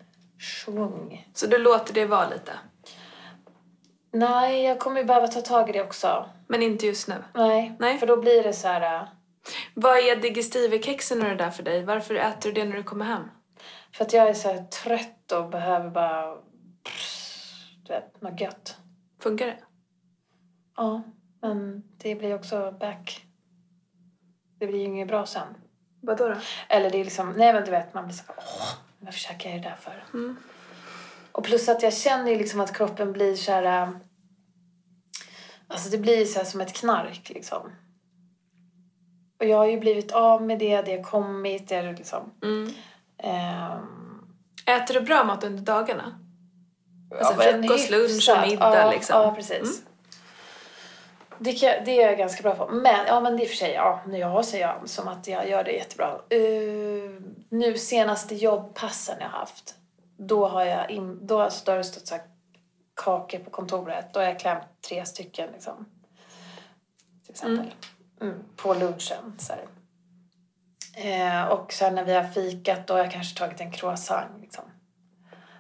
svung. 0.65 1.29
Så 1.35 1.47
du 1.47 1.59
låter 1.59 1.95
det 1.95 2.07
vara 2.07 2.29
lite? 2.29 2.53
Nej, 4.13 4.63
jag 4.65 4.79
kommer 4.79 5.01
ju 5.01 5.07
behöva 5.07 5.29
ta 5.29 5.41
tag 5.41 5.69
i 5.69 5.73
det 5.73 5.83
också. 5.83 6.27
Men 6.49 6.63
inte 6.63 6.87
just 6.87 7.09
nu? 7.09 7.15
Nej, 7.35 7.77
Nej. 7.79 7.99
för 7.99 8.07
då 8.07 8.17
blir 8.17 8.43
det 8.43 8.53
så 8.53 8.69
här... 8.69 9.01
äh, 9.01 9.09
Vad 9.75 9.99
är 9.99 10.17
digestive-kexen 10.17 11.23
och 11.23 11.29
det 11.29 11.35
där 11.35 11.51
för 11.51 11.63
dig? 11.63 11.85
Varför 11.85 12.15
äter 12.15 12.53
du 12.53 12.53
det 12.53 12.65
när 12.65 12.77
du 12.77 12.83
kommer 12.83 13.05
hem? 13.05 13.23
För 13.97 14.05
att 14.05 14.13
jag 14.13 14.29
är 14.29 14.35
så 14.35 14.65
trött 14.83 15.33
och 15.33 15.51
behöver 15.51 15.91
bara... 15.91 16.35
Du 17.83 17.93
vet, 17.93 18.23
något 18.23 18.41
gött. 18.41 18.77
Funkar 19.21 19.47
det? 19.47 19.59
Ja, 20.77 21.03
men 21.41 21.83
det 21.97 22.15
blir 22.15 22.35
också 22.35 22.77
back... 22.81 23.27
Det 24.59 24.67
blir 24.67 24.79
ju 24.79 24.85
inget 24.85 25.09
bra 25.09 25.27
sen. 25.27 25.49
Vadå 26.01 26.29
då? 26.29 26.35
Eller 26.69 26.91
det 26.91 26.99
är 27.01 27.05
liksom, 27.05 27.33
nej 27.33 27.53
men 27.53 27.65
du 27.65 27.71
vet, 27.71 27.95
man 27.95 28.05
blir 28.05 28.15
så 28.15 28.25
här, 28.29 28.37
åh, 28.39 28.69
varför 28.99 29.19
käkar 29.19 29.51
jag 29.51 29.63
det 29.63 29.69
där 29.69 29.77
för? 29.77 30.05
Mm. 30.15 30.37
Och 31.33 31.45
plus 31.45 31.69
att 31.69 31.83
jag 31.83 31.95
känner 31.95 32.31
ju 32.31 32.39
liksom 32.39 32.61
att 32.61 32.77
kroppen 32.77 33.13
blir 33.13 33.37
så 33.37 33.53
här, 33.53 33.83
äh, 33.83 33.91
alltså 35.69 35.91
det 35.91 35.99
blir 35.99 36.25
så 36.25 36.39
här 36.39 36.47
som 36.47 36.61
ett 36.61 36.73
knark 36.73 37.31
liksom. 37.35 37.71
Och 39.41 39.47
jag 39.47 39.57
har 39.57 39.67
ju 39.67 39.81
blivit 39.81 40.13
av 40.13 40.43
med 40.43 40.59
det, 40.59 40.83
det 40.83 40.97
har 40.97 41.03
kommit, 41.03 41.69
det 41.69 41.75
är 41.75 41.93
liksom, 41.93 42.33
Mm. 42.43 42.73
Ehm, 43.27 43.97
Äter 44.67 44.95
du 44.95 45.01
bra 45.01 45.25
mat 45.25 45.45
under 45.45 45.63
dagarna? 45.63 46.19
Alltså 47.19 47.45
ja, 47.45 47.53
frukost, 47.53 47.91
lunch 47.91 48.31
och 48.31 48.49
middag, 48.49 48.79
ja, 48.79 48.91
liksom. 48.91 49.23
Ja, 49.23 49.35
precis. 49.35 49.83
Det, 51.39 51.53
kan, 51.53 51.71
det 51.85 52.03
är 52.03 52.07
jag 52.07 52.19
ganska 52.19 52.43
bra 52.43 52.55
på. 52.55 52.73
Men, 52.73 53.07
ja 53.07 53.21
men 53.21 53.37
det 53.37 53.45
är 53.45 53.47
för 53.47 53.57
sig, 53.57 53.73
ja, 53.73 54.01
nu 54.07 54.19
jag 54.19 54.45
ser 54.45 54.61
jag 54.61 54.89
som 54.89 55.09
att 55.09 55.27
jag 55.27 55.49
gör 55.49 55.65
det 55.65 55.73
jättebra. 55.73 56.21
Uh, 56.35 57.21
nu 57.49 57.79
senaste 57.79 58.35
jobbpassen 58.35 59.17
jag 59.21 59.29
haft, 59.29 59.75
då 60.17 60.49
har 60.49 60.65
jag 60.65 60.91
in, 60.91 61.27
då, 61.27 61.41
alltså, 61.41 61.65
då 61.65 61.73
har 61.73 61.77
det 61.77 61.85
stått 61.85 62.07
så 62.07 62.15
här 62.15 62.25
kakor 62.95 63.39
på 63.39 63.51
kontoret. 63.51 64.13
Då 64.13 64.21
har 64.21 64.25
jag 64.25 64.41
klämt 64.41 64.63
tre 64.89 65.07
stycken 65.07 65.53
liksom. 65.53 65.87
Till 67.25 67.33
exempel. 67.33 67.75
Mm, 68.21 68.35
på 68.57 68.75
lunchen. 68.75 69.35
Så 69.39 69.53
här. 69.53 69.63
Eh, 70.97 71.45
och 71.49 71.73
sen 71.73 71.95
när 71.95 72.05
vi 72.05 72.15
har 72.15 72.25
fikat, 72.25 72.87
då 72.87 72.95
har 72.95 72.99
jag 72.99 73.11
kanske 73.11 73.39
tagit 73.39 73.61
en 73.61 73.71
croissant 73.73 74.41
liksom. 74.41 74.65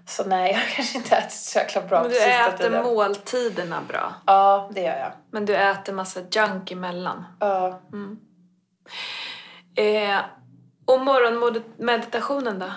Så 0.07 0.25
nej, 0.25 0.51
jag 0.53 0.59
har 0.59 0.67
kanske 0.67 0.99
inte 0.99 1.17
ätit 1.17 1.33
så 1.33 1.59
jäkla 1.59 1.83
bra 1.83 2.03
Men 2.03 2.11
du 2.11 2.25
äter 2.25 2.57
tiden. 2.57 2.83
måltiderna 2.85 3.81
bra. 3.89 4.15
Ja, 4.27 4.71
det 4.75 4.81
gör 4.81 4.99
jag. 4.99 5.13
Men 5.31 5.47
du 5.47 5.57
äter 5.57 5.93
massa 5.93 6.21
junk 6.31 6.73
emellan. 6.73 7.25
Ja. 7.41 7.81
Eh, 9.75 10.19
och 10.85 11.01
morgonmeditationen 11.01 12.59
då? 12.59 12.73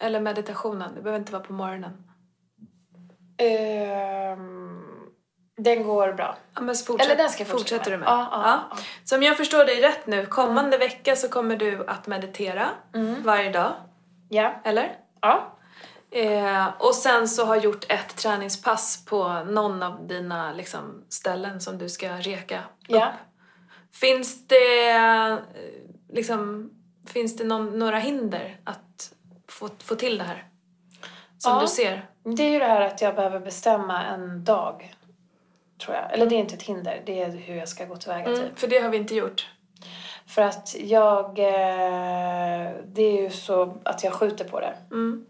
Eller 0.00 0.20
meditationen, 0.20 0.94
det 0.94 1.02
behöver 1.02 1.18
inte 1.18 1.32
vara 1.32 1.42
på 1.42 1.52
morgonen. 1.52 2.04
Ehm, 3.36 4.87
den 5.58 5.82
går 5.82 6.12
bra. 6.12 6.36
Ja, 6.54 6.60
men 6.60 6.74
fortsätt, 6.74 7.06
Eller 7.06 7.16
den 7.16 7.30
ska 7.30 7.40
jag 7.42 7.48
fortsätta 7.48 7.74
fortsätter 7.76 7.90
du 7.90 7.96
med. 7.96 8.06
med? 8.06 8.12
Ja, 8.18 8.28
ja, 8.32 8.66
ja. 8.70 8.76
Så 9.04 9.16
om 9.16 9.22
jag 9.22 9.36
förstår 9.36 9.64
dig 9.64 9.80
rätt 9.82 10.06
nu, 10.06 10.26
kommande 10.26 10.78
vecka 10.78 11.16
så 11.16 11.28
kommer 11.28 11.56
du 11.56 11.86
att 11.86 12.06
meditera 12.06 12.68
Mm. 12.94 13.22
varje 13.22 13.52
dag, 13.52 13.72
Ja. 14.28 14.54
eller? 14.64 14.96
Ja. 15.20 15.54
Eh, 16.10 16.66
och 16.78 16.94
sen 16.94 17.28
så 17.28 17.44
har 17.44 17.56
gjort 17.56 17.84
ett 17.88 18.16
träningspass 18.16 19.04
på 19.04 19.28
någon 19.44 19.82
av 19.82 20.06
dina 20.06 20.52
liksom, 20.52 21.04
ställen 21.08 21.60
som 21.60 21.78
du 21.78 21.88
ska 21.88 22.08
reka 22.12 22.58
upp. 22.58 22.64
Ja. 22.88 23.12
Finns 23.94 24.48
det, 24.48 25.38
liksom, 26.12 26.70
finns 27.06 27.36
det 27.36 27.44
någon, 27.44 27.78
några 27.78 27.98
hinder 27.98 28.56
att 28.64 29.12
få, 29.48 29.68
få 29.84 29.94
till 29.94 30.18
det 30.18 30.24
här? 30.24 30.44
Som 31.38 31.52
Ja. 31.54 31.60
du 31.60 31.66
ser? 31.68 32.06
Det 32.36 32.42
är 32.42 32.50
ju 32.50 32.58
det 32.58 32.64
här 32.66 32.80
att 32.80 33.00
jag 33.00 33.14
behöver 33.14 33.40
bestämma 33.40 34.04
en 34.04 34.44
dag. 34.44 34.94
Tror 35.78 35.96
jag. 35.96 36.12
Eller 36.12 36.26
det 36.26 36.34
är 36.34 36.38
inte 36.38 36.54
ett 36.54 36.62
hinder. 36.62 37.02
Det 37.06 37.22
är 37.22 37.30
hur 37.30 37.56
jag 37.56 37.68
ska 37.68 37.84
gå 37.84 37.96
tillväga 37.96 38.26
Mm, 38.26 38.40
typ. 38.40 38.58
för 38.58 38.68
det 38.68 38.78
har 38.78 38.88
vi 38.88 38.96
inte 38.96 39.14
gjort. 39.14 39.48
För 40.26 40.42
att 40.42 40.76
jag... 40.80 41.38
Eh, 41.38 42.72
det 42.86 43.02
är 43.02 43.22
ju 43.22 43.30
så 43.30 43.78
att 43.84 44.04
jag 44.04 44.12
skjuter 44.12 44.44
på 44.48 44.60
det. 44.60 44.74
Mm. 44.90 45.26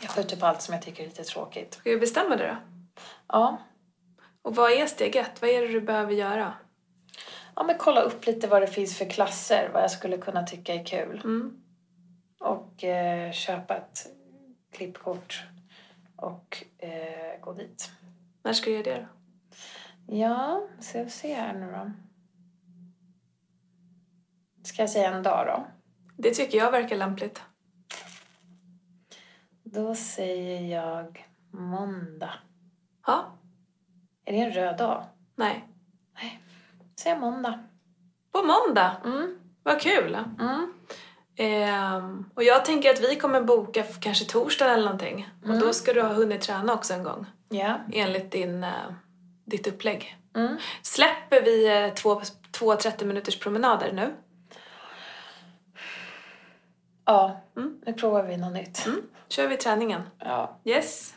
Jag 0.00 0.10
skjuter 0.10 0.36
på 0.36 0.46
allt 0.46 0.62
som 0.62 0.74
jag 0.74 0.82
tycker 0.82 1.02
är 1.02 1.06
lite 1.06 1.24
tråkigt. 1.24 1.74
Ska 1.74 1.90
vi 1.90 1.96
bestämma 1.96 2.36
det 2.36 2.46
då? 2.46 2.56
Ja. 3.28 3.58
Och 4.42 4.56
vad 4.56 4.72
är 4.72 4.86
steg 4.86 5.16
ett? 5.16 5.42
Vad 5.42 5.50
är 5.50 5.60
det 5.62 5.68
du 5.68 5.80
behöver 5.80 6.12
göra? 6.12 6.52
Ja, 7.56 7.62
men 7.62 7.78
kolla 7.78 8.00
upp 8.00 8.26
lite 8.26 8.46
vad 8.46 8.62
det 8.62 8.66
finns 8.66 8.98
för 8.98 9.04
klasser. 9.04 9.70
Vad 9.72 9.82
jag 9.82 9.90
skulle 9.90 10.18
kunna 10.18 10.42
tycka 10.42 10.74
är 10.74 10.84
kul. 10.84 11.20
Mm. 11.24 11.62
Och 12.40 12.84
eh, 12.84 13.32
köpa 13.32 13.76
ett 13.76 14.06
klippkort. 14.72 15.42
Och 16.16 16.64
eh, 16.78 17.40
gå 17.40 17.52
dit. 17.52 17.90
När 18.42 18.52
ska 18.52 18.70
du 18.70 18.76
göra 18.76 18.82
det 18.82 18.94
då? 19.00 19.06
Ja, 20.10 20.66
ska 20.80 21.02
vi 21.04 21.10
se 21.10 21.34
här 21.34 21.52
nu 21.54 21.72
då. 21.72 21.90
Ska 24.62 24.82
jag 24.82 24.90
säga 24.90 25.14
en 25.14 25.22
dag 25.22 25.46
då? 25.46 25.66
Det 26.16 26.30
tycker 26.34 26.58
jag 26.58 26.70
verkar 26.70 26.96
lämpligt. 26.96 27.42
Då 29.64 29.94
säger 29.94 30.60
jag 30.76 31.26
måndag. 31.52 32.34
Ja? 33.06 33.38
Är 34.24 34.32
det 34.32 34.38
en 34.38 34.50
röd 34.52 34.78
dag? 34.78 35.04
Nej. 35.36 35.68
Säger 37.00 37.16
jag 37.16 37.20
måndag. 37.20 37.64
På 38.32 38.42
måndag? 38.42 38.96
Mm. 39.04 39.38
Vad 39.62 39.80
kul! 39.80 40.18
Mm. 40.40 40.72
Ehm, 41.36 42.30
och 42.34 42.42
jag 42.44 42.64
tänker 42.64 42.90
att 42.90 43.00
vi 43.00 43.16
kommer 43.16 43.42
boka 43.42 43.82
kanske 44.00 44.24
torsdag 44.24 44.70
eller 44.72 44.84
någonting. 44.84 45.28
Och 45.42 45.48
Mm. 45.48 45.60
då 45.60 45.72
ska 45.72 45.92
du 45.92 46.02
ha 46.02 46.12
hunnit 46.12 46.40
träna 46.40 46.74
också 46.74 46.94
en 46.94 47.02
gång. 47.04 47.26
Ja. 47.48 47.76
Enligt 47.92 48.32
din, 48.32 48.64
eh, 48.64 48.72
ditt 49.48 49.66
upplägg. 49.66 50.16
Mm. 50.36 50.56
Släpper 50.82 51.42
vi 51.42 51.82
eh, 51.84 51.94
två, 51.94 52.20
två 52.52 52.74
30 52.76 53.04
minuters 53.04 53.38
promenader 53.40 53.92
nu? 53.92 54.14
Ja, 57.04 57.40
Mm. 57.56 57.80
nu 57.86 57.92
provar 57.92 58.22
vi 58.22 58.36
något 58.36 58.52
nytt. 58.52 58.86
Mm. 58.86 59.02
Kör 59.28 59.48
vi 59.48 59.56
träningen. 59.56 60.02
Ja. 60.18 60.60
Yes. 60.64 61.14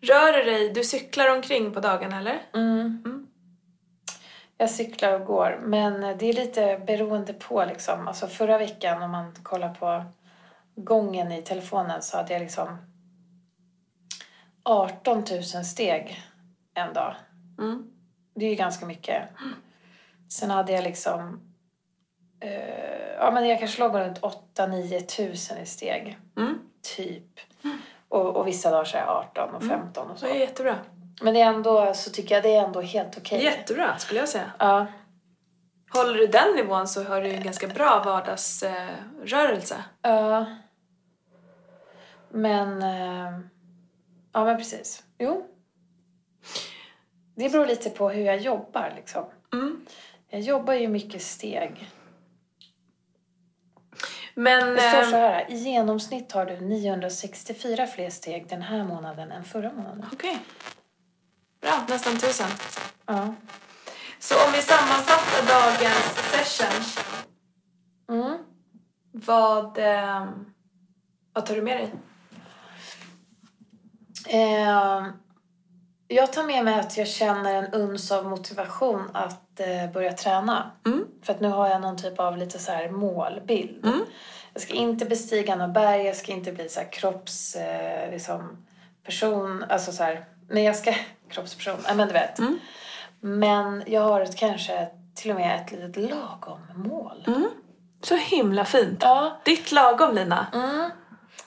Rör 0.00 0.32
du 0.32 0.42
dig, 0.50 0.70
du 0.72 0.84
cyklar 0.84 1.36
omkring 1.36 1.72
på 1.72 1.80
dagarna 1.80 2.18
eller? 2.18 2.42
Mm. 2.54 3.26
Jag 4.56 4.70
cyklar 4.70 5.12
och 5.20 5.26
går, 5.26 5.60
men 5.62 6.00
det 6.18 6.26
är 6.28 6.32
lite 6.32 6.82
beroende 6.86 7.32
på 7.32 7.64
liksom. 7.64 8.08
Alltså 8.08 8.26
förra 8.26 8.58
veckan 8.58 9.02
om 9.02 9.10
man 9.10 9.32
kollar 9.42 9.74
på 9.74 10.04
gången 10.76 11.32
i 11.32 11.42
telefonen 11.42 12.02
så 12.02 12.16
hade 12.16 12.32
jag 12.32 12.40
liksom 12.42 12.76
18 14.62 15.24
000 15.30 15.42
steg 15.64 16.22
en 16.74 16.92
dag. 16.92 17.14
Mm. 17.58 17.90
Det 18.34 18.44
är 18.44 18.50
ju 18.50 18.54
ganska 18.54 18.86
mycket. 18.86 19.22
Sen 20.28 20.50
hade 20.50 20.72
jag 20.72 20.84
liksom... 20.84 21.40
Eh, 22.40 23.14
ja, 23.18 23.30
men 23.30 23.48
jag 23.48 23.58
kanske 23.58 23.80
låg 23.80 23.94
runt 23.94 24.20
8-9 24.20 25.00
tusen 25.00 25.58
i 25.58 25.66
steg. 25.66 26.18
Mm. 26.36 26.58
Typ. 26.96 27.40
Och, 28.08 28.36
och 28.36 28.46
vissa 28.46 28.70
dagar 28.70 28.84
så 28.84 28.96
är 28.96 29.00
jag 29.00 29.08
18 29.08 29.54
och 29.54 29.64
15 29.64 30.10
och 30.10 30.18
så. 30.18 30.26
Det 30.26 30.32
är 30.32 30.40
jättebra. 30.40 30.76
Men 31.22 31.34
det 31.34 31.40
är 31.40 31.46
ändå, 31.46 31.94
så 31.94 32.10
tycker 32.10 32.34
jag 32.34 32.44
det 32.44 32.56
är 32.56 32.64
ändå 32.64 32.80
helt 32.80 33.18
okej. 33.18 33.44
Jättebra 33.44 33.98
skulle 33.98 34.20
jag 34.20 34.28
säga. 34.28 34.52
Ja. 34.58 34.86
Håller 35.90 36.14
du 36.14 36.26
den 36.26 36.54
nivån 36.56 36.88
så 36.88 37.04
har 37.04 37.20
du 37.20 37.30
en 37.30 37.42
ganska 37.42 37.66
bra 37.66 38.02
vardagsrörelse. 38.04 39.84
Ja. 40.02 40.46
Men... 42.30 42.82
Eh, 42.82 43.40
ja, 44.32 44.44
men 44.44 44.56
precis. 44.56 45.02
Jo. 45.18 45.53
Det 47.34 47.48
beror 47.48 47.66
lite 47.66 47.90
på 47.90 48.10
hur 48.10 48.24
jag 48.24 48.38
jobbar 48.38 48.92
liksom. 48.96 49.24
Mm. 49.52 49.86
Jag 50.28 50.40
jobbar 50.40 50.74
ju 50.74 50.88
mycket 50.88 51.22
steg. 51.22 51.90
Men... 54.34 54.74
Det 54.74 54.80
står 54.80 55.02
så 55.02 55.16
eh, 55.16 55.20
här. 55.20 55.50
I 55.50 55.54
genomsnitt 55.54 56.32
har 56.32 56.46
du 56.46 56.60
964 56.60 57.86
fler 57.86 58.10
steg 58.10 58.48
den 58.48 58.62
här 58.62 58.84
månaden 58.84 59.32
än 59.32 59.44
förra 59.44 59.72
månaden. 59.72 60.06
Okej. 60.12 60.38
Bra, 61.60 61.84
nästan 61.88 62.18
tusen. 62.18 62.48
Ja. 63.06 63.34
Så 64.18 64.34
om 64.46 64.52
vi 64.52 64.62
sammanfattar 64.62 65.46
dagens 65.48 66.16
session. 66.30 67.04
Mm. 68.08 68.38
Vad, 69.12 69.78
eh, 69.78 70.26
vad 71.32 71.46
tar 71.46 71.54
du 71.54 71.62
med 71.62 71.76
dig? 71.76 71.90
Eh, 74.28 75.06
jag 76.08 76.32
tar 76.32 76.44
med 76.44 76.64
mig 76.64 76.80
att 76.80 76.96
jag 76.96 77.08
känner 77.08 77.54
en 77.54 77.72
uns 77.72 78.12
av 78.12 78.26
motivation 78.26 79.10
att 79.12 79.60
eh, 79.60 79.92
börja 79.92 80.12
träna. 80.12 80.70
Mm. 80.86 81.04
För 81.22 81.32
att 81.32 81.40
nu 81.40 81.48
har 81.48 81.68
jag 81.68 81.80
någon 81.80 81.96
typ 81.96 82.20
av 82.20 82.36
lite 82.36 82.58
så 82.58 82.72
här 82.72 82.90
målbild. 82.90 83.84
Mm. 83.84 84.04
Jag 84.52 84.62
ska 84.62 84.74
inte 84.74 85.04
bestiga 85.04 85.56
några 85.56 85.72
berg, 85.72 86.02
jag 86.02 86.16
ska 86.16 86.32
inte 86.32 86.52
bli 86.52 86.68
så 86.68 86.80
här 86.80 86.92
kropps... 86.92 87.56
Eh, 87.56 88.10
liksom, 88.10 88.66
person, 89.04 89.64
alltså 89.68 89.92
så 89.92 90.02
här... 90.02 90.24
Men 90.48 90.64
jag 90.64 90.76
ska... 90.76 90.94
Kroppsperson, 91.28 91.78
ja 91.88 91.94
men 91.94 92.08
du 92.08 92.14
vet. 92.14 92.38
Mm. 92.38 92.58
Men 93.20 93.82
jag 93.86 94.00
har 94.00 94.20
ett, 94.20 94.36
kanske 94.36 94.88
till 95.14 95.30
och 95.30 95.36
med 95.36 95.60
ett 95.60 95.72
litet 95.72 96.10
lagom 96.10 96.60
mål. 96.74 97.24
Mm. 97.26 97.48
Så 98.02 98.16
himla 98.16 98.64
fint. 98.64 98.98
Ja. 99.02 99.40
Ditt 99.44 99.72
lagom 99.72 100.14
Lina. 100.14 100.46
Mm. 100.52 100.90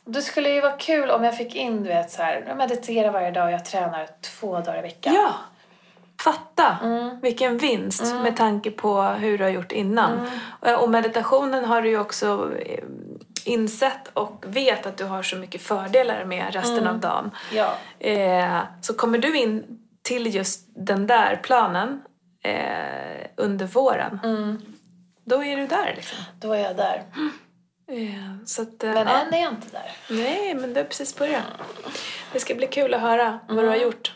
Det 0.08 0.22
skulle 0.22 0.50
ju 0.50 0.62
vara 0.62 0.78
kul 0.78 1.10
om 1.10 1.24
jag 1.24 1.38
fick 1.38 1.56
in, 1.56 1.84
du 1.84 1.90
vet 1.90 2.12
så 2.12 2.22
här, 2.22 2.44
jag 2.48 2.58
mediterar 2.58 3.12
varje 3.12 3.32
dag 3.32 3.46
och 3.46 3.52
jag 3.52 3.66
tränar 3.66 4.08
två 4.22 4.60
dagar 4.60 4.80
i 4.80 4.82
veckan. 4.82 5.14
Ja. 5.14 5.34
Fatta 6.24 6.78
Mm. 6.84 7.20
vilken 7.22 7.58
vinst 7.58 8.16
med 8.16 8.38
tanke 8.38 8.72
på 8.72 9.02
hur 9.02 9.38
du 9.38 9.44
har 9.44 9.52
gjort 9.52 9.72
innan. 9.72 10.30
Och- 10.62 10.84
Och 10.84 10.90
meditationen 10.90 11.66
har 11.66 11.82
du 11.82 11.90
ju 11.90 12.00
också 12.00 12.52
eh, 12.66 12.84
insett 13.46 14.08
och 14.14 14.44
vet 14.48 14.86
att 14.86 14.98
du 14.98 15.04
har 15.06 15.24
så 15.24 15.36
mycket 15.36 15.62
fördelar 15.62 16.26
med 16.26 16.54
resten 16.54 16.88
av 16.88 17.00
dagen. 17.00 17.32
Ja. 17.54 17.74
Eh, 18.00 18.60
så 18.82 18.94
kommer 18.94 19.18
du 19.18 19.38
in 19.38 19.80
till 20.02 20.36
just 20.36 20.68
den 20.76 21.08
där 21.08 21.40
planen 21.44 22.02
eh, 22.44 23.28
under 23.38 23.66
våren, 23.68 24.20
Mm. 24.24 24.62
då 25.26 25.44
är 25.44 25.58
du 25.58 25.68
där 25.68 25.94
liksom. 25.96 26.18
Då 26.40 26.54
är 26.54 26.60
jag 26.64 26.76
där. 26.78 27.04
Eh, 27.90 28.46
så 28.46 28.62
att, 28.62 28.84
eh, 28.84 28.94
Men 28.94 29.08
ja. 29.08 29.22
än 29.22 29.34
är 29.34 29.42
jag 29.42 29.52
inte 29.54 29.68
där. 29.72 29.92
Nej, 30.10 30.56
men 30.56 30.74
du 30.74 30.80
har 30.80 30.86
precis 30.86 31.18
börjat. 31.18 31.44
Det 32.34 32.40
ska 32.40 32.56
bli 32.56 32.68
kul 32.68 32.94
att 32.94 33.02
höra 33.02 33.40
vad 33.48 33.64
du 33.64 33.68
har 33.68 33.76
gjort. 33.76 34.14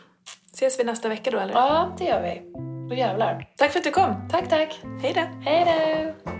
Ses 0.54 0.80
vi 0.80 0.84
nästa 0.84 1.10
vecka 1.10 1.32
då 1.32 1.40
eller? 1.40 1.54
Ja, 1.54 1.96
det 1.98 2.06
gör 2.06 2.22
vi. 2.22 2.42
Då 2.90 2.96
jävlar. 2.96 3.48
Tack 3.58 3.72
för 3.72 3.80
att 3.80 3.84
du 3.84 3.92
kom. 3.92 4.30
Tack, 4.32 4.50
tack. 4.50 4.80
Hej 5.02 5.14
då. 5.16 5.22
Hej 5.50 5.66
då! 5.66 6.32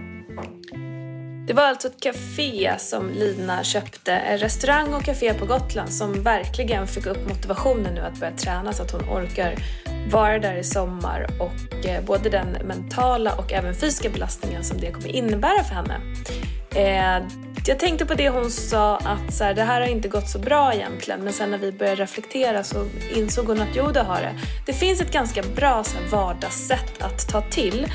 Det 1.52 1.56
var 1.56 1.64
alltså 1.64 1.88
ett 1.88 2.00
café 2.00 2.76
som 2.78 3.10
Lina 3.10 3.64
köpte, 3.64 4.14
en 4.14 4.38
restaurang 4.38 4.94
och 4.94 5.04
café 5.04 5.34
på 5.34 5.46
Gotland 5.46 5.94
som 5.94 6.24
verkligen 6.24 6.88
fick 6.88 7.06
upp 7.06 7.30
motivationen 7.30 7.94
nu 7.94 8.02
att 8.02 8.20
börja 8.20 8.34
träna 8.34 8.74
så 8.74 8.84
att 8.84 8.92
hon 8.92 9.02
orkar 9.02 9.56
vara 10.12 10.40
där 10.40 10.56
i 10.56 10.64
sommar 10.64 11.28
och 11.40 11.86
eh, 11.86 12.04
både 12.04 12.30
den 12.30 12.48
mentala 12.66 13.36
och 13.36 13.54
även 13.54 13.76
fysiska 13.76 14.10
belastningen 14.10 14.64
som 14.64 14.78
det 14.78 14.92
kommer 14.92 15.08
innebära 15.08 15.64
för 15.64 15.76
henne. 15.76 16.02
Eh, 16.76 17.28
jag 17.66 17.80
tänkte 17.80 18.06
på 18.06 18.14
det 18.14 18.30
hon 18.30 18.52
sa 18.52 18.98
att 18.98 19.34
så 19.34 19.44
här, 19.44 19.54
det 19.54 19.64
här 19.64 19.82
har 19.82 19.88
inte 19.88 20.08
gått 20.08 20.30
så 20.30 20.40
bra 20.40 20.74
egentligen 20.74 21.24
men 21.24 21.34
sen 21.34 21.52
när 21.52 21.58
vi 21.58 21.72
började 21.72 22.02
reflektera 22.02 22.64
så 22.64 22.86
insåg 23.16 23.48
hon 23.48 23.62
att 23.62 23.76
jo 23.76 23.92
det 23.92 24.02
har 24.02 24.22
det. 24.22 24.36
Det 24.66 24.74
finns 24.74 25.02
ett 25.02 25.12
ganska 25.12 25.44
bra 25.56 25.84
så 25.84 25.98
här, 25.98 26.08
vardagssätt 26.08 27.02
att 27.02 27.28
ta 27.30 27.42
till 27.42 27.88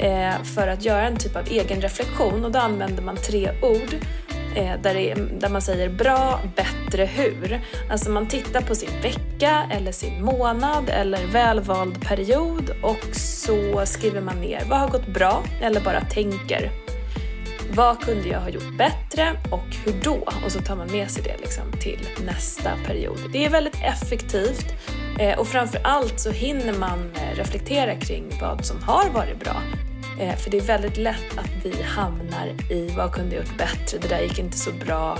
Eh, 0.00 0.42
för 0.42 0.68
att 0.68 0.84
göra 0.84 1.06
en 1.06 1.16
typ 1.16 1.36
av 1.36 1.46
egen 1.46 1.80
reflektion 1.80 2.44
och 2.44 2.50
då 2.50 2.58
använder 2.58 3.02
man 3.02 3.16
tre 3.16 3.50
ord 3.62 3.94
eh, 4.56 4.80
där, 4.82 4.94
det, 4.94 5.14
där 5.40 5.48
man 5.48 5.62
säger 5.62 5.88
bra, 5.88 6.40
bättre, 6.56 7.04
hur. 7.04 7.60
Alltså 7.90 8.10
man 8.10 8.28
tittar 8.28 8.60
på 8.60 8.74
sin 8.74 9.00
vecka 9.02 9.66
eller 9.70 9.92
sin 9.92 10.24
månad 10.24 10.88
eller 10.88 11.26
välvald 11.26 12.00
period 12.00 12.70
och 12.82 13.16
så 13.16 13.86
skriver 13.86 14.20
man 14.20 14.36
ner 14.36 14.62
vad 14.68 14.78
har 14.78 14.88
gått 14.88 15.06
bra 15.06 15.42
eller 15.62 15.80
bara 15.80 16.00
tänker. 16.00 16.70
Vad 17.74 18.00
kunde 18.00 18.28
jag 18.28 18.40
ha 18.40 18.48
gjort 18.48 18.78
bättre 18.78 19.32
och 19.50 19.76
hur 19.84 19.94
då? 20.02 20.28
Och 20.44 20.52
så 20.52 20.60
tar 20.60 20.76
man 20.76 20.92
med 20.92 21.10
sig 21.10 21.22
det 21.22 21.36
liksom 21.40 21.72
till 21.80 22.08
nästa 22.26 22.70
period. 22.86 23.18
Det 23.32 23.44
är 23.44 23.50
väldigt 23.50 23.76
effektivt 23.82 24.66
eh, 25.18 25.38
och 25.38 25.48
framför 25.48 25.80
allt 25.84 26.20
så 26.20 26.30
hinner 26.30 26.78
man 26.78 26.98
reflektera 27.34 27.94
kring 27.94 28.24
vad 28.40 28.64
som 28.64 28.82
har 28.82 29.10
varit 29.10 29.40
bra. 29.40 29.56
Eh, 30.20 30.36
för 30.36 30.50
det 30.50 30.56
är 30.58 30.62
väldigt 30.62 30.96
lätt 30.96 31.38
att 31.38 31.64
vi 31.64 31.82
hamnar 31.82 32.46
i 32.70 32.88
vad 32.96 33.12
kunde 33.12 33.36
jag 33.36 33.44
gjort 33.44 33.58
bättre, 33.58 33.98
det 33.98 34.08
där 34.08 34.20
gick 34.20 34.38
inte 34.38 34.58
så 34.58 34.72
bra 34.72 35.18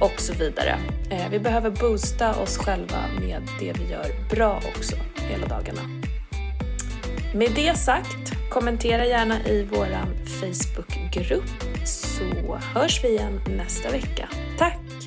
och 0.00 0.20
så 0.20 0.32
vidare. 0.32 0.78
Eh, 1.10 1.30
vi 1.30 1.38
behöver 1.38 1.70
boosta 1.70 2.34
oss 2.34 2.58
själva 2.58 2.98
med 3.20 3.42
det 3.60 3.72
vi 3.72 3.90
gör 3.90 4.06
bra 4.30 4.60
också 4.76 4.96
hela 5.16 5.46
dagarna. 5.46 5.80
Med 7.34 7.52
det 7.54 7.78
sagt, 7.78 8.50
kommentera 8.50 9.06
gärna 9.06 9.46
i 9.46 9.66
vår 9.70 9.86
Facebookgrupp 10.26 11.50
så 11.84 12.58
hörs 12.74 13.04
vi 13.04 13.08
igen 13.08 13.40
nästa 13.56 13.90
vecka. 13.90 14.28
Tack! 14.58 14.99